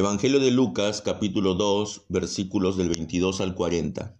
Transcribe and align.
Evangelio 0.00 0.40
de 0.40 0.50
Lucas 0.50 1.02
capítulo 1.02 1.52
2 1.52 2.06
versículos 2.08 2.78
del 2.78 2.88
22 2.88 3.42
al 3.42 3.54
40. 3.54 4.16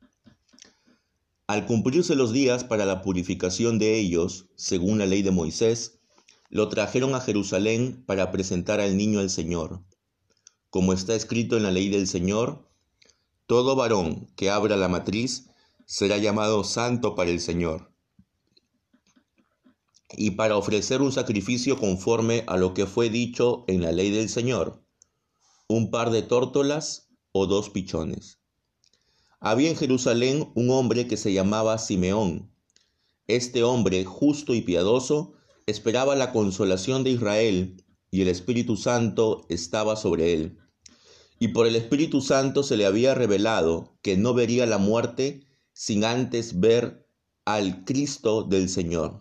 Al 1.46 1.64
cumplirse 1.64 2.14
los 2.14 2.34
días 2.34 2.64
para 2.64 2.84
la 2.84 3.00
purificación 3.00 3.78
de 3.78 3.98
ellos, 3.98 4.50
según 4.56 4.98
la 4.98 5.06
ley 5.06 5.22
de 5.22 5.30
Moisés, 5.30 5.98
lo 6.50 6.68
trajeron 6.68 7.14
a 7.14 7.20
Jerusalén 7.22 8.04
para 8.04 8.30
presentar 8.30 8.78
al 8.78 8.98
niño 8.98 9.20
al 9.20 9.30
Señor. 9.30 9.82
Como 10.68 10.92
está 10.92 11.14
escrito 11.14 11.56
en 11.56 11.62
la 11.62 11.70
ley 11.70 11.88
del 11.88 12.06
Señor, 12.06 12.68
todo 13.46 13.74
varón 13.74 14.30
que 14.36 14.50
abra 14.50 14.76
la 14.76 14.88
matriz 14.88 15.48
será 15.86 16.18
llamado 16.18 16.62
santo 16.62 17.14
para 17.14 17.30
el 17.30 17.40
Señor. 17.40 17.90
Y 20.10 20.32
para 20.32 20.58
ofrecer 20.58 21.00
un 21.00 21.10
sacrificio 21.10 21.78
conforme 21.78 22.44
a 22.48 22.58
lo 22.58 22.74
que 22.74 22.84
fue 22.84 23.08
dicho 23.08 23.64
en 23.66 23.80
la 23.80 23.92
ley 23.92 24.10
del 24.10 24.28
Señor, 24.28 24.84
un 25.70 25.92
par 25.92 26.10
de 26.10 26.22
tórtolas 26.22 27.12
o 27.30 27.46
dos 27.46 27.70
pichones. 27.70 28.40
Había 29.38 29.70
en 29.70 29.76
Jerusalén 29.76 30.50
un 30.56 30.70
hombre 30.70 31.06
que 31.06 31.16
se 31.16 31.32
llamaba 31.32 31.78
Simeón. 31.78 32.52
Este 33.28 33.62
hombre, 33.62 34.04
justo 34.04 34.52
y 34.52 34.62
piadoso, 34.62 35.34
esperaba 35.66 36.16
la 36.16 36.32
consolación 36.32 37.04
de 37.04 37.10
Israel, 37.10 37.84
y 38.10 38.22
el 38.22 38.26
Espíritu 38.26 38.76
Santo 38.76 39.46
estaba 39.48 39.94
sobre 39.94 40.34
él. 40.34 40.58
Y 41.38 41.48
por 41.48 41.68
el 41.68 41.76
Espíritu 41.76 42.20
Santo 42.20 42.64
se 42.64 42.76
le 42.76 42.84
había 42.84 43.14
revelado 43.14 43.96
que 44.02 44.16
no 44.16 44.34
vería 44.34 44.66
la 44.66 44.78
muerte 44.78 45.46
sin 45.72 46.04
antes 46.04 46.58
ver 46.58 47.06
al 47.44 47.84
Cristo 47.84 48.42
del 48.42 48.68
Señor. 48.68 49.20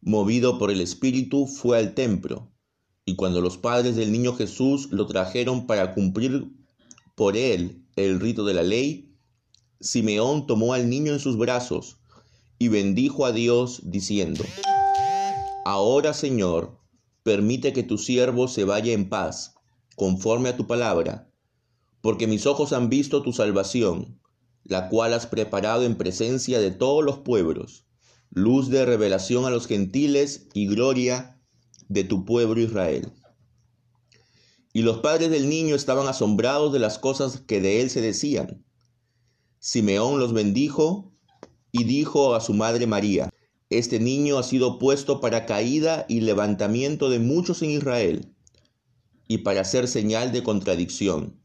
Movido 0.00 0.58
por 0.58 0.72
el 0.72 0.80
Espíritu, 0.80 1.46
fue 1.46 1.78
al 1.78 1.94
templo 1.94 2.50
y 3.08 3.14
cuando 3.14 3.40
los 3.40 3.56
padres 3.56 3.94
del 3.94 4.10
niño 4.10 4.34
Jesús 4.34 4.88
lo 4.90 5.06
trajeron 5.06 5.66
para 5.68 5.94
cumplir 5.94 6.50
por 7.14 7.36
él 7.36 7.84
el 7.94 8.18
rito 8.18 8.44
de 8.44 8.52
la 8.52 8.64
ley, 8.64 9.14
Simeón 9.80 10.46
tomó 10.46 10.74
al 10.74 10.90
niño 10.90 11.12
en 11.12 11.20
sus 11.20 11.38
brazos 11.38 11.98
y 12.58 12.66
bendijo 12.66 13.24
a 13.24 13.30
Dios 13.30 13.80
diciendo, 13.84 14.44
Ahora 15.64 16.14
Señor, 16.14 16.80
permite 17.22 17.72
que 17.72 17.84
tu 17.84 17.96
siervo 17.96 18.48
se 18.48 18.64
vaya 18.64 18.92
en 18.92 19.08
paz, 19.08 19.54
conforme 19.94 20.48
a 20.48 20.56
tu 20.56 20.66
palabra, 20.66 21.30
porque 22.00 22.26
mis 22.26 22.44
ojos 22.44 22.72
han 22.72 22.88
visto 22.88 23.22
tu 23.22 23.32
salvación, 23.32 24.20
la 24.64 24.88
cual 24.88 25.14
has 25.14 25.26
preparado 25.26 25.84
en 25.84 25.96
presencia 25.96 26.58
de 26.58 26.72
todos 26.72 27.04
los 27.04 27.18
pueblos, 27.18 27.84
luz 28.30 28.68
de 28.68 28.84
revelación 28.84 29.44
a 29.44 29.50
los 29.50 29.68
gentiles 29.68 30.48
y 30.54 30.66
gloria 30.66 31.35
de 31.88 32.04
tu 32.04 32.24
pueblo 32.24 32.60
Israel. 32.60 33.12
Y 34.72 34.82
los 34.82 34.98
padres 34.98 35.30
del 35.30 35.48
niño 35.48 35.74
estaban 35.74 36.06
asombrados 36.06 36.72
de 36.72 36.78
las 36.78 36.98
cosas 36.98 37.40
que 37.40 37.60
de 37.60 37.80
él 37.80 37.90
se 37.90 38.00
decían. 38.00 38.64
Simeón 39.58 40.20
los 40.20 40.32
bendijo 40.32 41.12
y 41.72 41.84
dijo 41.84 42.34
a 42.34 42.40
su 42.40 42.54
madre 42.54 42.86
María, 42.86 43.30
Este 43.70 43.98
niño 43.98 44.38
ha 44.38 44.42
sido 44.42 44.78
puesto 44.78 45.20
para 45.20 45.46
caída 45.46 46.04
y 46.08 46.20
levantamiento 46.20 47.10
de 47.10 47.18
muchos 47.18 47.62
en 47.62 47.70
Israel, 47.70 48.34
y 49.28 49.38
para 49.38 49.64
ser 49.64 49.88
señal 49.88 50.30
de 50.32 50.42
contradicción. 50.42 51.40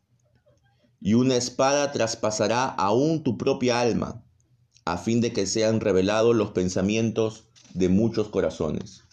Y 1.00 1.16
una 1.16 1.36
espada 1.36 1.92
traspasará 1.92 2.66
aún 2.66 3.24
tu 3.24 3.38
propia 3.38 3.82
alma, 3.82 4.24
a 4.86 4.98
fin 4.98 5.22
de 5.22 5.34
que 5.34 5.48
sean 5.48 5.80
revelados 5.80 6.36
los 6.36 6.52
pensamientos 6.52 7.46
de 7.74 7.90
muchos 7.90 8.30
corazones. 8.30 9.04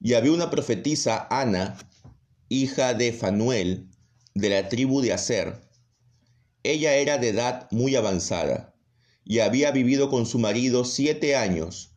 Y 0.00 0.14
había 0.14 0.32
una 0.32 0.50
profetisa, 0.50 1.26
Ana, 1.30 1.76
hija 2.48 2.94
de 2.94 3.12
Fanuel, 3.12 3.88
de 4.34 4.48
la 4.48 4.68
tribu 4.68 5.00
de 5.00 5.12
Aser. 5.12 5.60
Ella 6.62 6.94
era 6.94 7.18
de 7.18 7.30
edad 7.30 7.68
muy 7.72 7.96
avanzada 7.96 8.74
y 9.24 9.40
había 9.40 9.72
vivido 9.72 10.08
con 10.08 10.24
su 10.26 10.38
marido 10.38 10.84
siete 10.84 11.34
años 11.34 11.92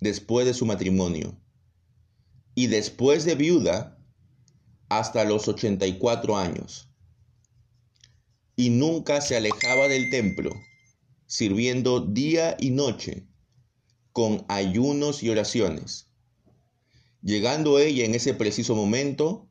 después 0.00 0.46
de 0.46 0.54
su 0.54 0.66
matrimonio. 0.66 1.40
Y 2.54 2.66
después 2.66 3.24
de 3.24 3.36
viuda, 3.36 4.04
hasta 4.88 5.24
los 5.24 5.46
ochenta 5.46 5.86
y 5.86 5.98
cuatro 5.98 6.36
años. 6.36 6.88
Y 8.56 8.70
nunca 8.70 9.20
se 9.20 9.36
alejaba 9.36 9.86
del 9.86 10.10
templo, 10.10 10.50
sirviendo 11.26 12.00
día 12.00 12.56
y 12.58 12.70
noche, 12.70 13.28
con 14.12 14.44
ayunos 14.48 15.22
y 15.22 15.30
oraciones 15.30 16.07
Llegando 17.22 17.78
ella 17.78 18.04
en 18.04 18.14
ese 18.14 18.32
preciso 18.32 18.74
momento, 18.76 19.48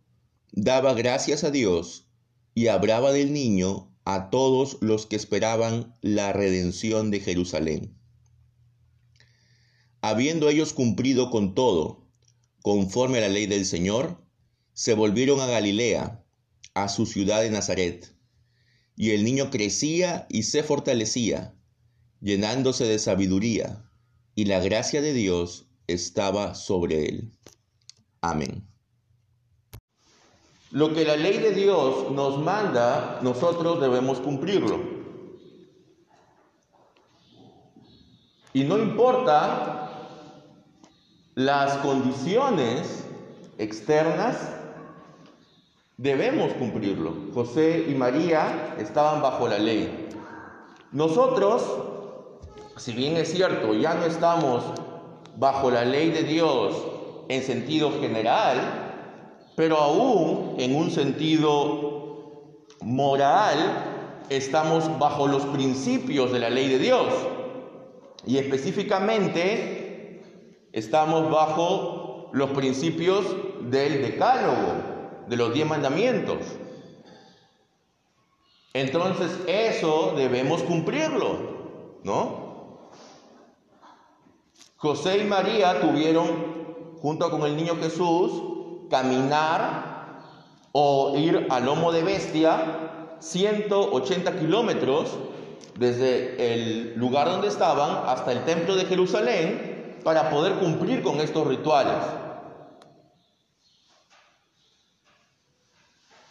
daba 0.52 0.94
gracias 0.94 1.44
a 1.44 1.52
Dios 1.52 2.08
y 2.54 2.68
hablaba 2.68 3.12
del 3.12 3.34
niño 3.34 3.94
a 4.06 4.30
todos 4.30 4.78
los 4.80 5.06
que 5.06 5.18
esperaban 5.18 5.94
la 6.02 6.32
redención 6.32 7.12
de 7.12 7.20
Jerusalén. 7.20 7.94
Habiendo 10.02 10.48
ellos 10.48 10.72
cumplido 10.72 11.30
con 11.30 11.56
todo, 11.56 12.08
conforme 12.62 13.18
a 13.18 13.22
la 13.22 13.30
ley 13.30 13.48
del 13.48 13.66
Señor, 13.66 14.24
se 14.74 14.94
volvieron 14.94 15.42
a 15.42 15.48
Galilea, 15.48 16.24
a 16.74 16.88
su 16.88 17.06
ciudad 17.06 17.42
de 17.42 17.52
Nazaret. 17.52 18.16
Y 18.96 19.12
el 19.12 19.26
niño 19.26 19.50
crecía 19.50 20.26
y 20.30 20.44
se 20.44 20.64
fortalecía, 20.64 21.54
llenándose 22.22 22.86
de 22.86 22.98
sabiduría, 22.98 23.92
y 24.36 24.46
la 24.46 24.60
gracia 24.62 25.02
de 25.02 25.14
Dios 25.14 25.68
estaba 25.88 26.56
sobre 26.56 27.10
él. 27.10 27.32
Amén. 28.22 28.68
Lo 30.72 30.94
que 30.94 31.06
la 31.06 31.16
ley 31.16 31.38
de 31.38 31.52
Dios 31.52 32.12
nos 32.12 32.40
manda, 32.40 33.20
nosotros 33.22 33.80
debemos 33.80 34.20
cumplirlo. 34.20 34.80
Y 38.54 38.64
no 38.64 38.78
importa 38.78 39.90
las 41.36 41.78
condiciones 41.78 43.06
externas, 43.58 44.36
debemos 45.96 46.52
cumplirlo. 46.54 47.14
José 47.34 47.86
y 47.88 47.96
María 47.96 48.76
estaban 48.78 49.22
bajo 49.22 49.48
la 49.48 49.60
ley. 49.60 50.10
Nosotros, 50.92 51.64
si 52.76 52.92
bien 52.94 53.16
es 53.18 53.32
cierto, 53.32 53.74
ya 53.74 53.94
no 53.94 54.06
estamos 54.06 54.64
bajo 55.38 55.72
la 55.72 55.86
ley 55.86 56.10
de 56.12 56.24
Dios 56.24 56.97
en 57.30 57.44
sentido 57.44 57.92
general, 58.00 58.94
pero 59.56 59.78
aún 59.78 60.56
en 60.60 60.76
un 60.76 60.92
sentido 60.92 62.68
moral 62.82 64.26
estamos 64.30 65.00
bajo 65.00 65.28
los 65.28 65.44
principios 65.46 66.32
de 66.32 66.40
la 66.40 66.50
ley 66.50 66.70
de 66.70 66.80
Dios. 66.80 67.08
Y 68.26 68.38
específicamente 68.38 70.22
estamos 70.74 71.32
bajo 71.32 72.30
los 72.34 72.52
principios 72.52 73.26
del 73.62 74.02
decálogo, 74.02 74.74
de 75.28 75.38
los 75.38 75.54
diez 75.54 75.68
mandamientos. 75.68 76.38
Entonces 78.74 79.32
eso 79.48 80.14
debemos 80.16 80.62
cumplirlo, 80.62 82.00
¿no? 82.04 82.92
José 84.76 85.18
y 85.18 85.24
María 85.24 85.82
tuvieron 85.82 86.57
junto 87.02 87.30
con 87.30 87.44
el 87.44 87.56
niño 87.56 87.76
Jesús, 87.76 88.32
caminar 88.90 90.22
o 90.72 91.14
ir 91.18 91.48
a 91.50 91.60
lomo 91.60 91.92
de 91.92 92.04
bestia 92.04 93.16
180 93.20 94.40
kilómetros 94.40 95.18
desde 95.76 96.54
el 96.54 96.96
lugar 96.96 97.28
donde 97.30 97.48
estaban 97.48 98.08
hasta 98.08 98.32
el 98.32 98.44
templo 98.46 98.76
de 98.76 98.86
Jerusalén 98.86 100.00
para 100.04 100.30
poder 100.30 100.54
cumplir 100.56 101.04
con 101.04 101.20
estos 101.20 101.46
rituales. 101.48 101.98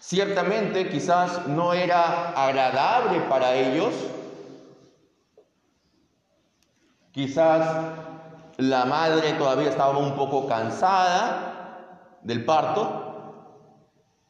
Ciertamente 0.01 0.89
quizás 0.89 1.49
no 1.49 1.73
era 1.73 2.31
agradable 2.31 3.21
para 3.23 3.57
ellos, 3.57 3.93
quizás 7.11 8.06
la 8.59 8.85
madre 8.85 9.33
todavía 9.35 9.69
estaba 9.69 9.99
un 9.99 10.15
poco 10.15 10.47
cansada 10.47 12.19
del 12.23 12.45
parto, 12.45 13.05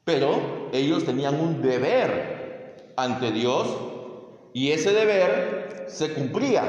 pero 0.05 0.69
ellos 0.73 1.05
tenían 1.05 1.40
un 1.40 1.62
deber 1.62 2.93
ante 2.96 3.31
Dios 3.31 3.69
y 4.52 4.73
ese 4.73 4.93
deber 4.93 5.87
se 5.88 6.12
cumplía. 6.14 6.64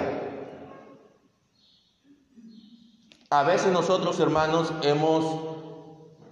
A 3.30 3.44
veces 3.44 3.72
nosotros, 3.72 4.20
hermanos, 4.20 4.72
hemos 4.84 5.26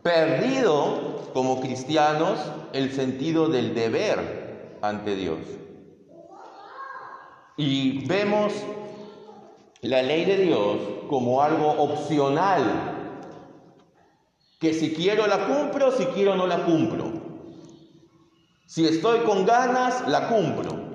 perdido 0.01 1.31
como 1.33 1.59
cristianos 1.59 2.39
el 2.71 2.93
sentido 2.93 3.49
del 3.49 3.73
deber 3.73 4.77
ante 4.81 5.15
Dios. 5.15 5.39
Y 7.57 8.05
vemos 8.05 8.53
la 9.85 10.01
ley 10.01 10.25
de 10.25 10.37
Dios 10.37 10.77
como 11.09 11.41
algo 11.41 11.69
opcional. 11.71 12.91
Que 14.59 14.73
si 14.73 14.93
quiero 14.93 15.27
la 15.27 15.45
cumplo, 15.45 15.91
si 15.91 16.05
quiero 16.05 16.35
no 16.35 16.47
la 16.47 16.63
cumplo. 16.65 17.11
Si 18.65 18.85
estoy 18.85 19.19
con 19.19 19.45
ganas, 19.45 20.07
la 20.07 20.27
cumplo. 20.27 20.85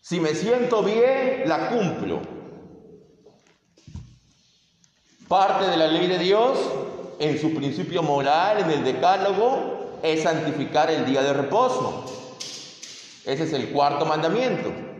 Si 0.00 0.20
me 0.20 0.34
siento 0.34 0.82
bien, 0.82 1.44
la 1.46 1.68
cumplo. 1.68 2.20
Parte 5.28 5.66
de 5.66 5.76
la 5.76 5.86
ley 5.86 6.06
de 6.06 6.18
Dios, 6.18 6.58
en 7.18 7.38
su 7.40 7.54
principio 7.54 8.02
moral, 8.02 8.60
en 8.60 8.70
el 8.70 8.84
decálogo, 8.84 10.00
es 10.02 10.22
santificar 10.22 10.90
el 10.90 11.06
día 11.06 11.22
de 11.22 11.32
reposo. 11.32 12.04
Ese 13.24 13.44
es 13.44 13.52
el 13.52 13.70
cuarto 13.70 14.04
mandamiento. 14.04 14.91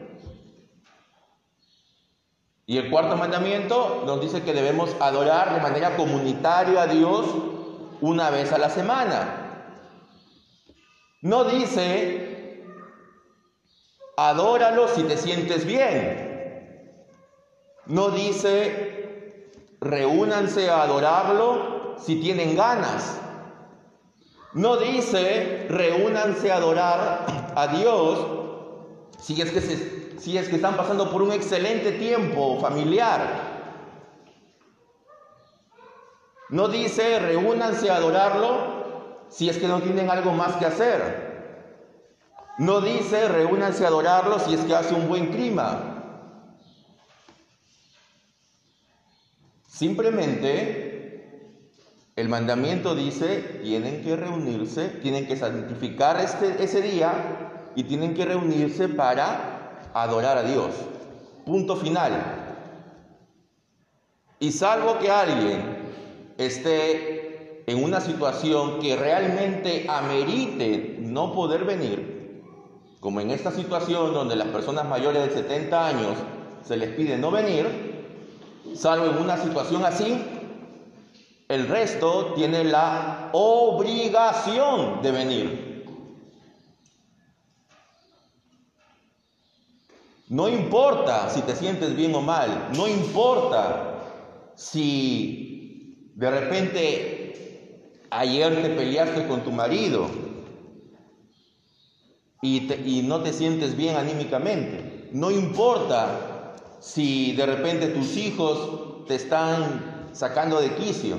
Y 2.67 2.79
el 2.79 2.91
cuarto 2.91 3.17
mandamiento 3.17 4.05
nos 4.07 4.21
dice 4.21 4.43
que 4.43 4.53
debemos 4.53 4.95
adorar 5.01 5.55
de 5.55 5.61
manera 5.61 5.97
comunitaria 5.97 6.83
a 6.83 6.87
Dios 6.87 7.27
una 8.01 8.31
vez 8.31 8.53
a 8.53 8.59
la 8.59 8.71
semana. 8.71 9.67
No 11.23 11.45
dice, 11.45 12.65
adóralo 14.17 14.89
si 14.89 15.03
te 15.05 15.17
sientes 15.17 15.65
bien. 15.67 16.33
No 17.87 18.11
dice, 18.11 19.51
reúnanse 19.81 20.71
a 20.71 20.83
adorarlo 20.83 21.97
si 21.99 22.21
tienen 22.21 22.57
ganas. 22.57 23.19
No 24.55 24.77
dice, 24.77 25.67
reúnanse 25.69 26.53
a 26.53 26.57
adorar 26.57 27.53
a 27.57 27.67
Dios 27.69 28.27
si 29.19 29.41
es 29.41 29.51
que, 29.51 30.02
si 30.23 30.39
es 30.39 30.49
que 30.49 30.57
están 30.57 30.77
pasando 30.77 31.11
por 31.11 31.21
un 31.21 31.33
excelente 31.33 31.93
tiempo 31.93 32.61
familiar. 32.61 33.51
No 36.49 36.69
dice, 36.69 37.19
reúnanse 37.19 37.91
a 37.91 37.97
adorarlo 37.97 39.27
si 39.29 39.49
es 39.49 39.59
que 39.59 39.67
no 39.67 39.81
tienen 39.81 40.11
algo 40.11 40.33
más 40.33 40.55
que 40.57 40.67
hacer. 40.67 41.33
No 42.59 42.81
dice, 42.81 43.27
reúnanse 43.29 43.85
a 43.85 43.89
adorarlo 43.89 44.39
si 44.39 44.55
es 44.55 44.61
que 44.61 44.77
hace 44.77 44.95
un 44.95 45.09
buen 45.09 45.33
clima. 45.33 45.89
Simplemente 49.67 51.59
el 52.15 52.29
mandamiento 52.29 52.95
dice, 52.95 53.61
tienen 53.63 54.05
que 54.05 54.15
reunirse, 54.15 54.89
tienen 54.89 55.27
que 55.27 55.37
santificar 55.37 56.21
este, 56.21 56.63
ese 56.63 56.81
día 56.81 57.71
y 57.75 57.85
tienen 57.85 58.15
que 58.15 58.25
reunirse 58.25 58.89
para 58.89 59.62
adorar 59.95 60.39
a 60.39 60.43
Dios. 60.43 60.71
Punto 61.45 61.77
final. 61.77 62.13
Y 64.39 64.51
salvo 64.53 64.99
que 64.99 65.11
alguien 65.11 65.83
esté 66.39 67.63
en 67.67 67.83
una 67.83 68.01
situación 68.01 68.81
que 68.81 68.97
realmente 68.97 69.87
amerite 69.89 70.97
no 71.01 71.33
poder 71.33 71.65
venir, 71.65 72.43
como 73.01 73.21
en 73.21 73.31
esta 73.31 73.51
situación 73.51 74.13
donde 74.13 74.37
las 74.37 74.49
personas 74.49 74.87
mayores 74.87 75.29
de 75.29 75.43
70 75.43 75.87
años 75.87 76.17
se 76.65 76.77
les 76.77 76.91
pide 76.91 77.19
no 77.19 77.31
venir, 77.31 77.93
salvo 78.75 79.07
en 79.07 79.19
una 79.19 79.37
situación 79.37 79.85
así, 79.85 80.21
el 81.49 81.69
resto 81.69 82.33
tiene 82.35 82.65
la 82.65 83.31
obligación 83.33 85.03
de 85.03 85.11
venir. 85.11 85.62
No 90.33 90.49
importa 90.49 91.29
si 91.29 91.43
te 91.43 91.55
sientes 91.55 91.95
bien 91.95 92.15
o 92.15 92.23
mal, 92.23 92.71
no 92.75 92.89
importa 92.89 93.99
si 94.55 96.11
de 96.15 96.31
repente 96.31 97.99
ayer 98.09 98.63
te 98.63 98.71
peleaste 98.71 99.27
con 99.29 99.43
tu 99.43 99.53
marido 99.53 100.07
y, 102.41 103.03
no 103.05 103.21
te 103.21 103.35
sientes 103.35 103.77
bien 103.77 103.95
anímicamente, 103.97 105.11
no 105.13 105.31
importa 105.31 106.57
si 106.81 107.33
de 107.33 107.45
repente 107.45 107.89
tus 107.89 108.17
hijos 108.17 109.07
te 109.07 109.17
están 109.17 110.09
sacando 110.15 110.63
de 110.63 110.75
quicio, 110.77 111.19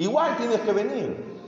Igual 0.00 0.36
tienes 0.36 0.60
que 0.62 0.72
venir. 0.72 1.38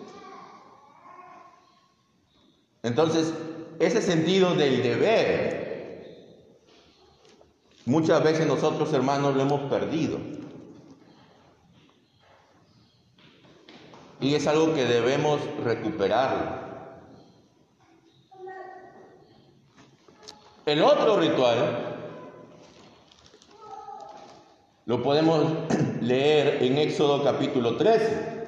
Entonces, 2.84 3.34
ese 3.80 4.00
sentido 4.00 4.54
del 4.54 4.80
deber, 4.80 5.67
muchas 7.88 8.22
veces 8.22 8.46
nosotros 8.46 8.92
hermanos 8.92 9.34
lo 9.34 9.42
hemos 9.42 9.62
perdido. 9.62 10.18
Y 14.20 14.34
es 14.34 14.46
algo 14.46 14.74
que 14.74 14.84
debemos 14.84 15.40
recuperar. 15.64 16.68
El 20.66 20.82
otro 20.82 21.18
ritual 21.18 21.96
lo 24.84 25.02
podemos 25.02 25.44
leer 26.02 26.62
en 26.62 26.76
Éxodo 26.76 27.24
capítulo 27.24 27.76
13. 27.76 28.38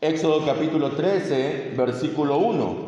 Éxodo 0.00 0.44
capítulo 0.44 0.90
13, 0.90 1.74
versículo 1.76 2.38
1. 2.38 2.85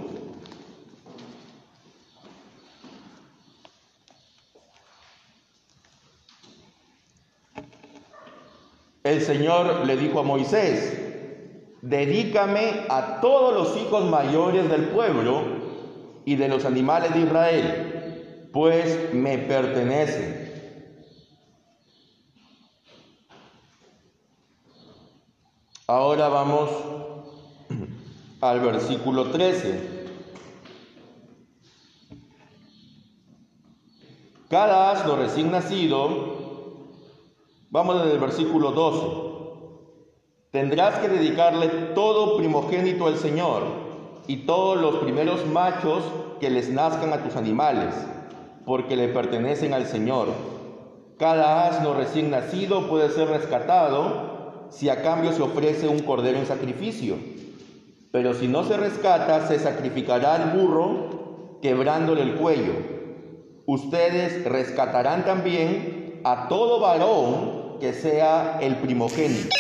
El 9.19 9.25
Señor 9.25 9.85
le 9.85 9.97
dijo 9.97 10.21
a 10.21 10.23
Moisés, 10.23 10.97
dedícame 11.83 12.87
a 12.89 13.19
todos 13.21 13.53
los 13.53 13.77
hijos 13.77 14.05
mayores 14.05 14.71
del 14.71 14.91
pueblo 14.91 15.43
y 16.25 16.37
de 16.37 16.47
los 16.47 16.65
animales 16.65 17.13
de 17.13 17.21
Israel, 17.23 18.51
pues 18.53 19.13
me 19.13 19.39
pertenecen. 19.39 20.47
Ahora 25.89 26.29
vamos 26.29 26.71
al 28.41 28.61
versículo 28.61 29.33
13. 29.33 29.99
Cada 34.49 34.93
asno 34.93 35.17
recién 35.17 35.51
nacido, 35.51 36.48
vamos 37.71 38.03
desde 38.03 38.15
el 38.15 38.21
versículo 38.21 38.73
12. 38.73 39.07
Tendrás 40.51 40.99
que 41.01 41.09
dedicarle 41.09 41.69
todo 41.95 42.37
primogénito 42.37 43.07
al 43.07 43.17
Señor 43.17 43.63
y 44.27 44.47
todos 44.47 44.81
los 44.81 44.97
primeros 44.97 45.47
machos 45.47 46.03
que 46.41 46.51
les 46.51 46.71
nazcan 46.71 47.13
a 47.13 47.23
tus 47.23 47.37
animales, 47.37 47.95
porque 48.65 48.97
le 48.97 49.09
pertenecen 49.09 49.75
al 49.75 49.87
Señor. 49.87 50.29
Cada 51.19 51.67
asno 51.67 51.95
recién 51.95 52.31
nacido 52.31 52.89
puede 52.89 53.11
ser 53.11 53.29
rescatado 53.29 54.69
si 54.71 54.89
a 54.89 55.03
cambio 55.03 55.33
se 55.33 55.43
ofrece 55.43 55.89
un 55.89 56.01
cordero 56.01 56.39
en 56.39 56.47
sacrificio. 56.47 57.17
Pero 58.11 58.35
si 58.35 58.49
no 58.49 58.65
se 58.65 58.77
rescata, 58.77 59.47
se 59.49 59.59
sacrificará 59.59 60.37
el 60.37 60.59
burro 60.59 61.59
quebrándole 61.61 62.23
el 62.23 62.35
cuello. 62.37 62.73
Ustedes 63.67 64.45
rescatarán 64.45 65.25
también 65.25 66.21
a 66.25 66.49
todo 66.49 66.81
varón 66.81 67.58
que 67.81 67.93
sea 67.93 68.59
el 68.61 68.77
primogénito. 68.77 69.55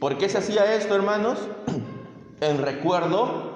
¿Por 0.00 0.16
qué 0.18 0.28
se 0.28 0.38
hacía 0.38 0.74
esto, 0.74 0.94
hermanos? 0.94 1.38
En 2.40 2.56
recuerdo 2.56 3.50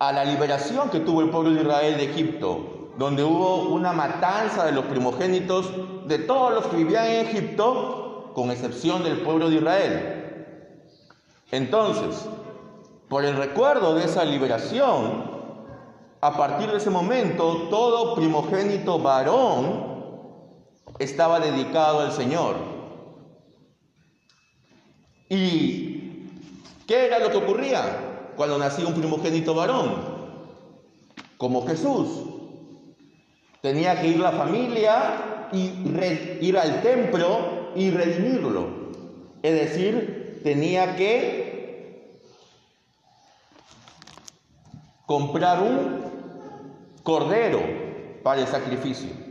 a 0.00 0.12
la 0.12 0.24
liberación 0.24 0.90
que 0.90 0.98
tuvo 0.98 1.20
el 1.20 1.30
pueblo 1.30 1.50
de 1.52 1.62
Israel 1.62 1.96
de 1.96 2.10
Egipto, 2.10 2.90
donde 2.98 3.22
hubo 3.22 3.62
una 3.68 3.92
matanza 3.92 4.66
de 4.66 4.72
los 4.72 4.86
primogénitos 4.86 5.70
de 6.08 6.18
todos 6.18 6.52
los 6.52 6.66
que 6.66 6.78
vivían 6.78 7.06
en 7.06 7.26
Egipto, 7.26 8.32
con 8.34 8.50
excepción 8.50 9.04
del 9.04 9.20
pueblo 9.20 9.50
de 9.50 9.56
Israel. 9.56 10.66
Entonces, 11.52 12.28
por 13.08 13.24
el 13.24 13.36
recuerdo 13.36 13.94
de 13.94 14.04
esa 14.06 14.24
liberación, 14.24 15.30
a 16.20 16.36
partir 16.36 16.68
de 16.72 16.78
ese 16.78 16.90
momento, 16.90 17.68
todo 17.70 18.16
primogénito 18.16 18.98
varón 18.98 19.95
estaba 20.98 21.40
dedicado 21.40 22.00
al 22.00 22.12
Señor. 22.12 22.56
¿Y 25.28 26.28
qué 26.86 27.06
era 27.06 27.18
lo 27.18 27.30
que 27.30 27.38
ocurría 27.38 28.32
cuando 28.36 28.58
nacía 28.58 28.86
un 28.86 28.94
primogénito 28.94 29.54
varón? 29.54 30.16
Como 31.36 31.66
Jesús. 31.66 32.08
Tenía 33.60 34.00
que 34.00 34.08
ir 34.08 34.18
la 34.20 34.32
familia 34.32 35.48
y 35.52 35.72
ir 36.40 36.58
al 36.58 36.82
templo 36.82 37.72
y 37.74 37.90
redimirlo. 37.90 38.68
Es 39.42 39.52
decir, 39.52 40.40
tenía 40.44 40.96
que 40.96 42.20
comprar 45.06 45.62
un 45.62 46.02
cordero 47.02 47.60
para 48.22 48.40
el 48.40 48.46
sacrificio. 48.46 49.25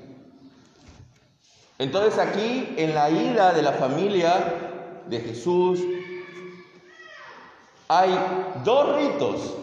Entonces 1.78 2.18
aquí 2.20 2.74
en 2.78 2.96
la 2.96 3.10
ida 3.10 3.52
de 3.54 3.62
la 3.62 3.74
familia 3.74 5.04
de 5.08 5.20
Jesús 5.20 5.82
hay 7.90 8.18
dos 8.64 8.96
ritos. 8.96 9.58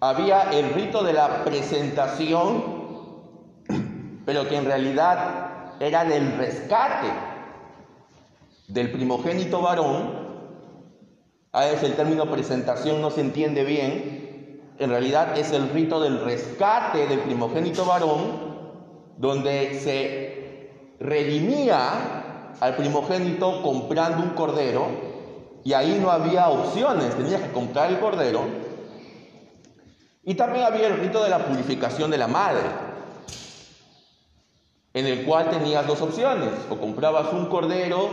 Había 0.00 0.50
el 0.50 0.74
rito 0.74 1.04
de 1.04 1.12
la 1.12 1.44
presentación, 1.44 2.64
pero 4.26 4.48
que 4.48 4.56
en 4.56 4.64
realidad 4.64 5.76
era 5.78 6.04
del 6.04 6.36
rescate 6.36 7.08
del 8.66 8.90
primogénito 8.90 9.62
varón. 9.62 10.20
A 11.52 11.66
veces 11.66 11.84
el 11.84 11.94
término 11.94 12.28
presentación 12.28 13.00
no 13.00 13.10
se 13.10 13.20
entiende 13.20 13.62
bien. 13.62 14.60
En 14.78 14.90
realidad 14.90 15.38
es 15.38 15.52
el 15.52 15.68
rito 15.70 16.00
del 16.00 16.24
rescate 16.24 17.06
del 17.06 17.20
primogénito 17.20 17.84
varón 17.84 18.51
donde 19.22 19.78
se 19.78 20.96
redimía 20.98 22.56
al 22.58 22.74
primogénito 22.74 23.62
comprando 23.62 24.20
un 24.20 24.30
cordero 24.30 24.88
y 25.62 25.74
ahí 25.74 25.96
no 26.02 26.10
había 26.10 26.48
opciones, 26.48 27.16
tenías 27.16 27.40
que 27.40 27.52
comprar 27.52 27.90
el 27.92 28.00
cordero. 28.00 28.40
Y 30.24 30.34
también 30.34 30.64
había 30.64 30.88
el 30.88 30.98
rito 30.98 31.22
de 31.22 31.30
la 31.30 31.46
purificación 31.46 32.10
de 32.10 32.18
la 32.18 32.26
madre, 32.26 32.64
en 34.92 35.06
el 35.06 35.24
cual 35.24 35.50
tenías 35.50 35.86
dos 35.86 36.02
opciones, 36.02 36.50
o 36.68 36.76
comprabas 36.78 37.32
un 37.32 37.46
cordero 37.46 38.08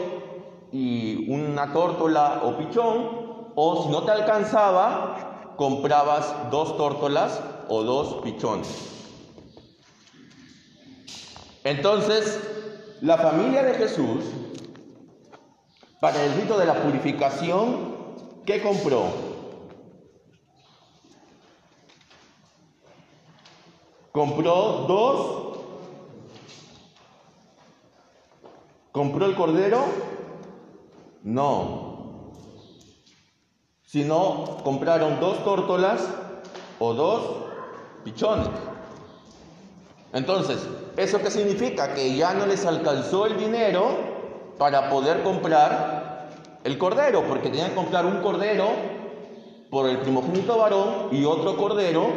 y 0.71 1.27
una 1.31 1.73
tórtola 1.73 2.41
o 2.43 2.55
pichón, 2.55 3.51
o 3.55 3.83
si 3.83 3.89
no 3.89 4.03
te 4.03 4.11
alcanzaba, 4.11 5.55
comprabas 5.57 6.51
dos 6.51 6.77
tórtolas 6.77 7.41
o 7.67 7.81
dos 7.81 8.21
pichones. 8.23 8.98
Entonces, 11.63 12.39
la 13.01 13.17
familia 13.17 13.63
de 13.63 13.73
Jesús, 13.73 14.23
para 15.99 16.23
el 16.23 16.33
rito 16.33 16.57
de 16.57 16.65
la 16.65 16.81
purificación, 16.81 17.95
¿qué 18.45 18.61
compró? 18.61 19.07
Compró 24.11 24.85
dos. 24.87 25.39
¿Compró 28.91 29.25
el 29.25 29.35
cordero? 29.35 29.85
No. 31.23 32.31
Sino 33.83 34.57
compraron 34.63 35.19
dos 35.19 35.43
tórtolas 35.43 36.07
o 36.79 36.93
dos 36.93 37.21
pichones. 38.03 38.49
Entonces, 40.13 40.67
¿eso 40.97 41.19
qué 41.19 41.29
significa? 41.29 41.93
Que 41.93 42.15
ya 42.15 42.33
no 42.33 42.45
les 42.45 42.65
alcanzó 42.65 43.25
el 43.25 43.37
dinero 43.37 43.95
para 44.57 44.89
poder 44.89 45.21
comprar 45.23 46.29
el 46.63 46.77
cordero, 46.77 47.23
porque 47.27 47.49
tenían 47.49 47.69
que 47.69 47.75
comprar 47.75 48.05
un 48.05 48.21
cordero 48.21 48.67
por 49.69 49.87
el 49.87 49.99
primogénito 49.99 50.57
varón 50.57 51.09
y 51.11 51.25
otro 51.25 51.55
cordero 51.55 52.07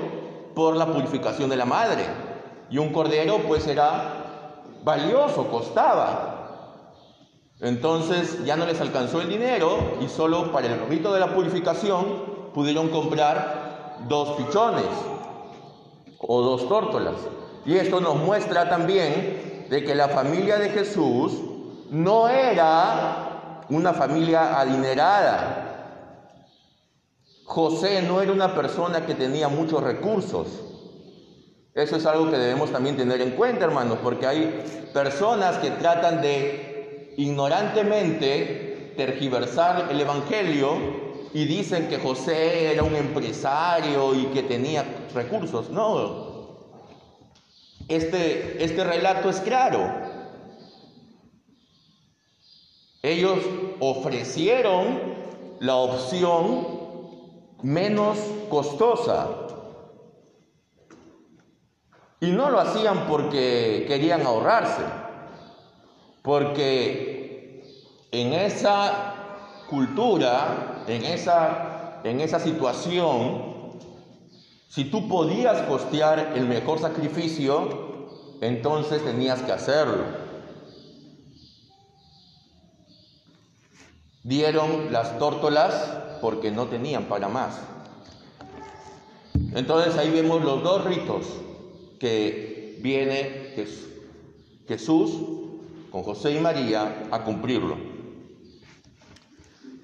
por 0.55 0.77
la 0.77 0.87
purificación 0.87 1.51
de 1.51 1.57
la 1.57 1.67
madre. 1.67 2.05
Y 2.71 2.79
un 2.79 2.93
cordero 2.93 3.39
pues 3.47 3.67
era 3.67 4.63
valioso, 4.83 5.49
costaba. 5.49 6.33
Entonces 7.61 8.45
ya 8.45 8.57
no 8.57 8.67
les 8.67 8.81
alcanzó 8.81 9.21
el 9.21 9.29
dinero 9.29 9.99
y 10.01 10.09
solo 10.09 10.51
para 10.51 10.67
el 10.67 10.89
rito 10.89 11.13
de 11.13 11.21
la 11.21 11.35
purificación 11.35 12.51
pudieron 12.53 12.89
comprar 12.89 14.01
dos 14.09 14.31
pichones 14.31 14.87
o 16.19 16.43
dos 16.43 16.69
tórtolas. 16.69 17.15
Y 17.65 17.77
esto 17.77 18.01
nos 18.01 18.17
muestra 18.17 18.69
también 18.69 19.67
de 19.71 19.85
que 19.85 19.95
la 19.95 20.09
familia 20.09 20.59
de 20.59 20.71
Jesús 20.71 21.33
no 21.91 22.29
era 22.29 23.61
una 23.69 23.93
familia 23.93 24.59
adinerada. 24.59 25.69
José 27.45 28.03
no 28.03 28.21
era 28.21 28.33
una 28.33 28.55
persona 28.55 29.07
que 29.07 29.15
tenía 29.15 29.49
muchos 29.49 29.83
recursos. 29.83 30.49
Eso 31.75 31.97
es 31.97 32.07
algo 32.07 32.31
que 32.31 32.37
debemos 32.37 32.71
también 32.71 32.97
tener 32.97 33.21
en 33.21 33.31
cuenta, 33.31 33.65
hermanos, 33.65 33.99
porque 34.03 34.27
hay 34.27 34.91
personas 34.93 35.59
que 35.59 35.71
tratan 35.71 36.21
de 36.21 37.15
ignorantemente 37.17 38.95
tergiversar 38.97 39.89
el 39.91 40.01
Evangelio 40.01 40.77
y 41.33 41.45
dicen 41.47 41.89
que 41.89 41.99
José 41.99 42.73
era 42.73 42.83
un 42.83 42.95
empresario 42.95 44.15
y 44.15 44.27
que 44.27 44.43
tenía 44.43 44.85
recursos. 45.15 45.71
No, 45.71 46.32
este, 47.95 48.63
este 48.65 48.85
relato 48.85 49.31
es 49.31 49.41
claro. 49.41 49.81
Ellos 53.03 53.39
ofrecieron 53.81 55.15
la 55.61 55.77
opción 55.77 56.67
menos 57.63 58.19
costosa. 58.49 59.29
Y 62.21 62.31
no 62.31 62.51
lo 62.51 62.61
hacían 62.61 63.07
porque 63.09 63.85
querían 63.89 64.23
ahorrarse, 64.23 64.83
porque 66.23 67.65
en 68.13 68.33
esa 68.33 69.15
cultura, 69.69 70.85
en 70.87 71.05
esa, 71.05 72.01
en 72.05 72.21
esa 72.21 72.39
situación, 72.39 73.52
si 74.73 74.85
tú 74.85 75.07
podías 75.07 75.67
costear 75.69 76.33
el 76.35 76.47
mejor 76.47 76.79
sacrificio, 76.79 78.09
entonces 78.41 79.05
tenías 79.05 79.43
que 79.43 79.53
hacerlo. 79.53 80.05
Dieron 84.23 84.91
las 84.91 85.19
tórtolas 85.19 85.75
porque 86.23 86.51
no 86.51 86.69
tenían 86.69 87.05
para 87.05 87.29
más. 87.29 87.61
Entonces 89.55 89.99
ahí 89.99 90.09
vemos 90.09 90.43
los 90.43 90.63
dos 90.63 90.85
ritos 90.87 91.27
que 92.01 92.79
viene 92.81 93.55
Jesús 94.67 95.13
con 95.91 96.03
José 96.03 96.33
y 96.33 96.41
María 96.41 97.09
a 97.11 97.25
cumplirlo. 97.25 97.77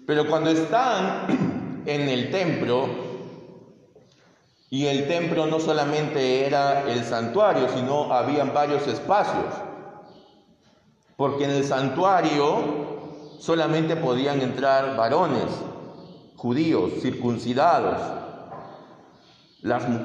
Pero 0.07 0.27
cuando 0.27 0.49
están 0.49 1.83
en 1.85 2.09
el 2.09 2.31
templo, 2.31 3.08
y 4.71 4.87
el 4.87 5.09
templo 5.09 5.47
no 5.47 5.61
solamente 5.61 6.47
era 6.47 6.91
el 6.91 7.03
santuario, 7.03 7.69
sino 7.75 8.13
habían 8.13 8.53
varios 8.53 8.87
espacios. 8.87 9.55
Porque 11.17 11.45
en 11.45 11.51
el 11.51 11.65
santuario 11.65 13.39
solamente 13.39 13.97
podían 13.97 14.43
entrar 14.43 14.95
varones, 14.97 15.47
judíos, 16.37 16.93
circuncidados. 17.01 17.99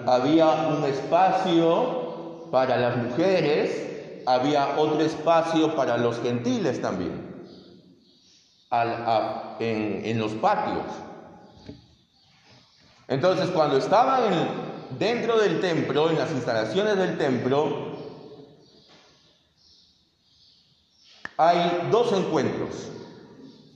había 0.06 0.70
un 0.78 0.84
espacio 0.86 2.48
para 2.50 2.78
las 2.78 2.98
mujeres, 2.98 4.24
había 4.26 4.78
otro 4.78 5.02
espacio 5.02 5.76
para 5.76 5.98
los 5.98 6.22
gentiles 6.22 6.82
también, 6.82 7.34
en, 9.60 10.06
en 10.06 10.20
los 10.20 10.32
patios. 10.34 11.13
Entonces, 13.14 13.52
cuando 13.52 13.78
estaban 13.78 14.88
dentro 14.98 15.38
del 15.38 15.62
templo, 15.62 16.10
en 16.10 16.18
las 16.18 16.32
instalaciones 16.32 16.98
del 16.98 17.16
templo, 17.16 17.96
hay 21.38 21.90
dos 21.92 22.12
encuentros. 22.12 22.90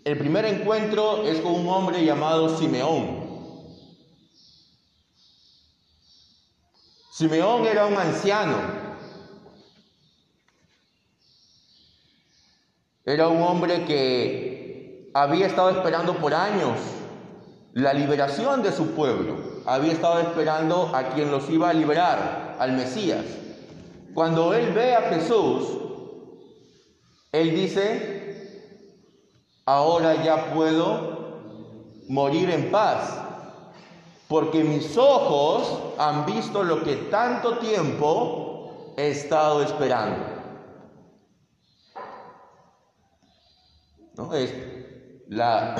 El 0.03 0.17
primer 0.17 0.44
encuentro 0.46 1.22
es 1.24 1.39
con 1.41 1.53
un 1.53 1.67
hombre 1.67 2.03
llamado 2.03 2.58
Simeón. 2.58 3.27
Simeón 7.12 7.67
era 7.67 7.86
un 7.86 7.96
anciano. 7.96 8.58
Era 13.06 13.27
un 13.27 13.44
hombre 13.44 13.86
que 13.86 15.12
había 15.13 15.46
estado 15.46 15.70
esperando 15.70 16.15
por 16.17 16.34
años 16.34 16.79
la 17.78 17.94
liberación 17.94 18.64
de 18.64 18.72
su 18.72 18.88
pueblo. 18.96 19.36
Había 19.68 19.94
estado 19.94 20.20
esperando 20.20 20.90
a 20.96 21.10
quien 21.10 21.30
los 21.30 21.48
iba 21.48 21.70
a 21.70 21.74
liberar, 21.74 22.56
al 22.58 22.72
Mesías. 22.74 23.24
Cuando 24.16 24.56
él 24.56 24.74
ve 24.74 24.96
a 24.96 25.02
Jesús, 25.14 25.78
él 27.32 27.54
dice, 27.54 28.74
ahora 29.64 30.24
ya 30.24 30.56
puedo 30.56 31.44
morir 32.10 32.50
en 32.50 32.72
paz, 32.72 33.16
porque 34.28 34.64
mis 34.64 34.98
ojos 34.98 35.94
han 36.00 36.26
visto 36.26 36.64
lo 36.64 36.84
que 36.84 36.96
tanto 36.96 37.60
tiempo 37.60 38.96
he 38.98 39.10
estado 39.10 39.62
esperando. 39.62 40.26
¿No? 44.16 44.34
Es 44.34 44.52
la 45.28 45.76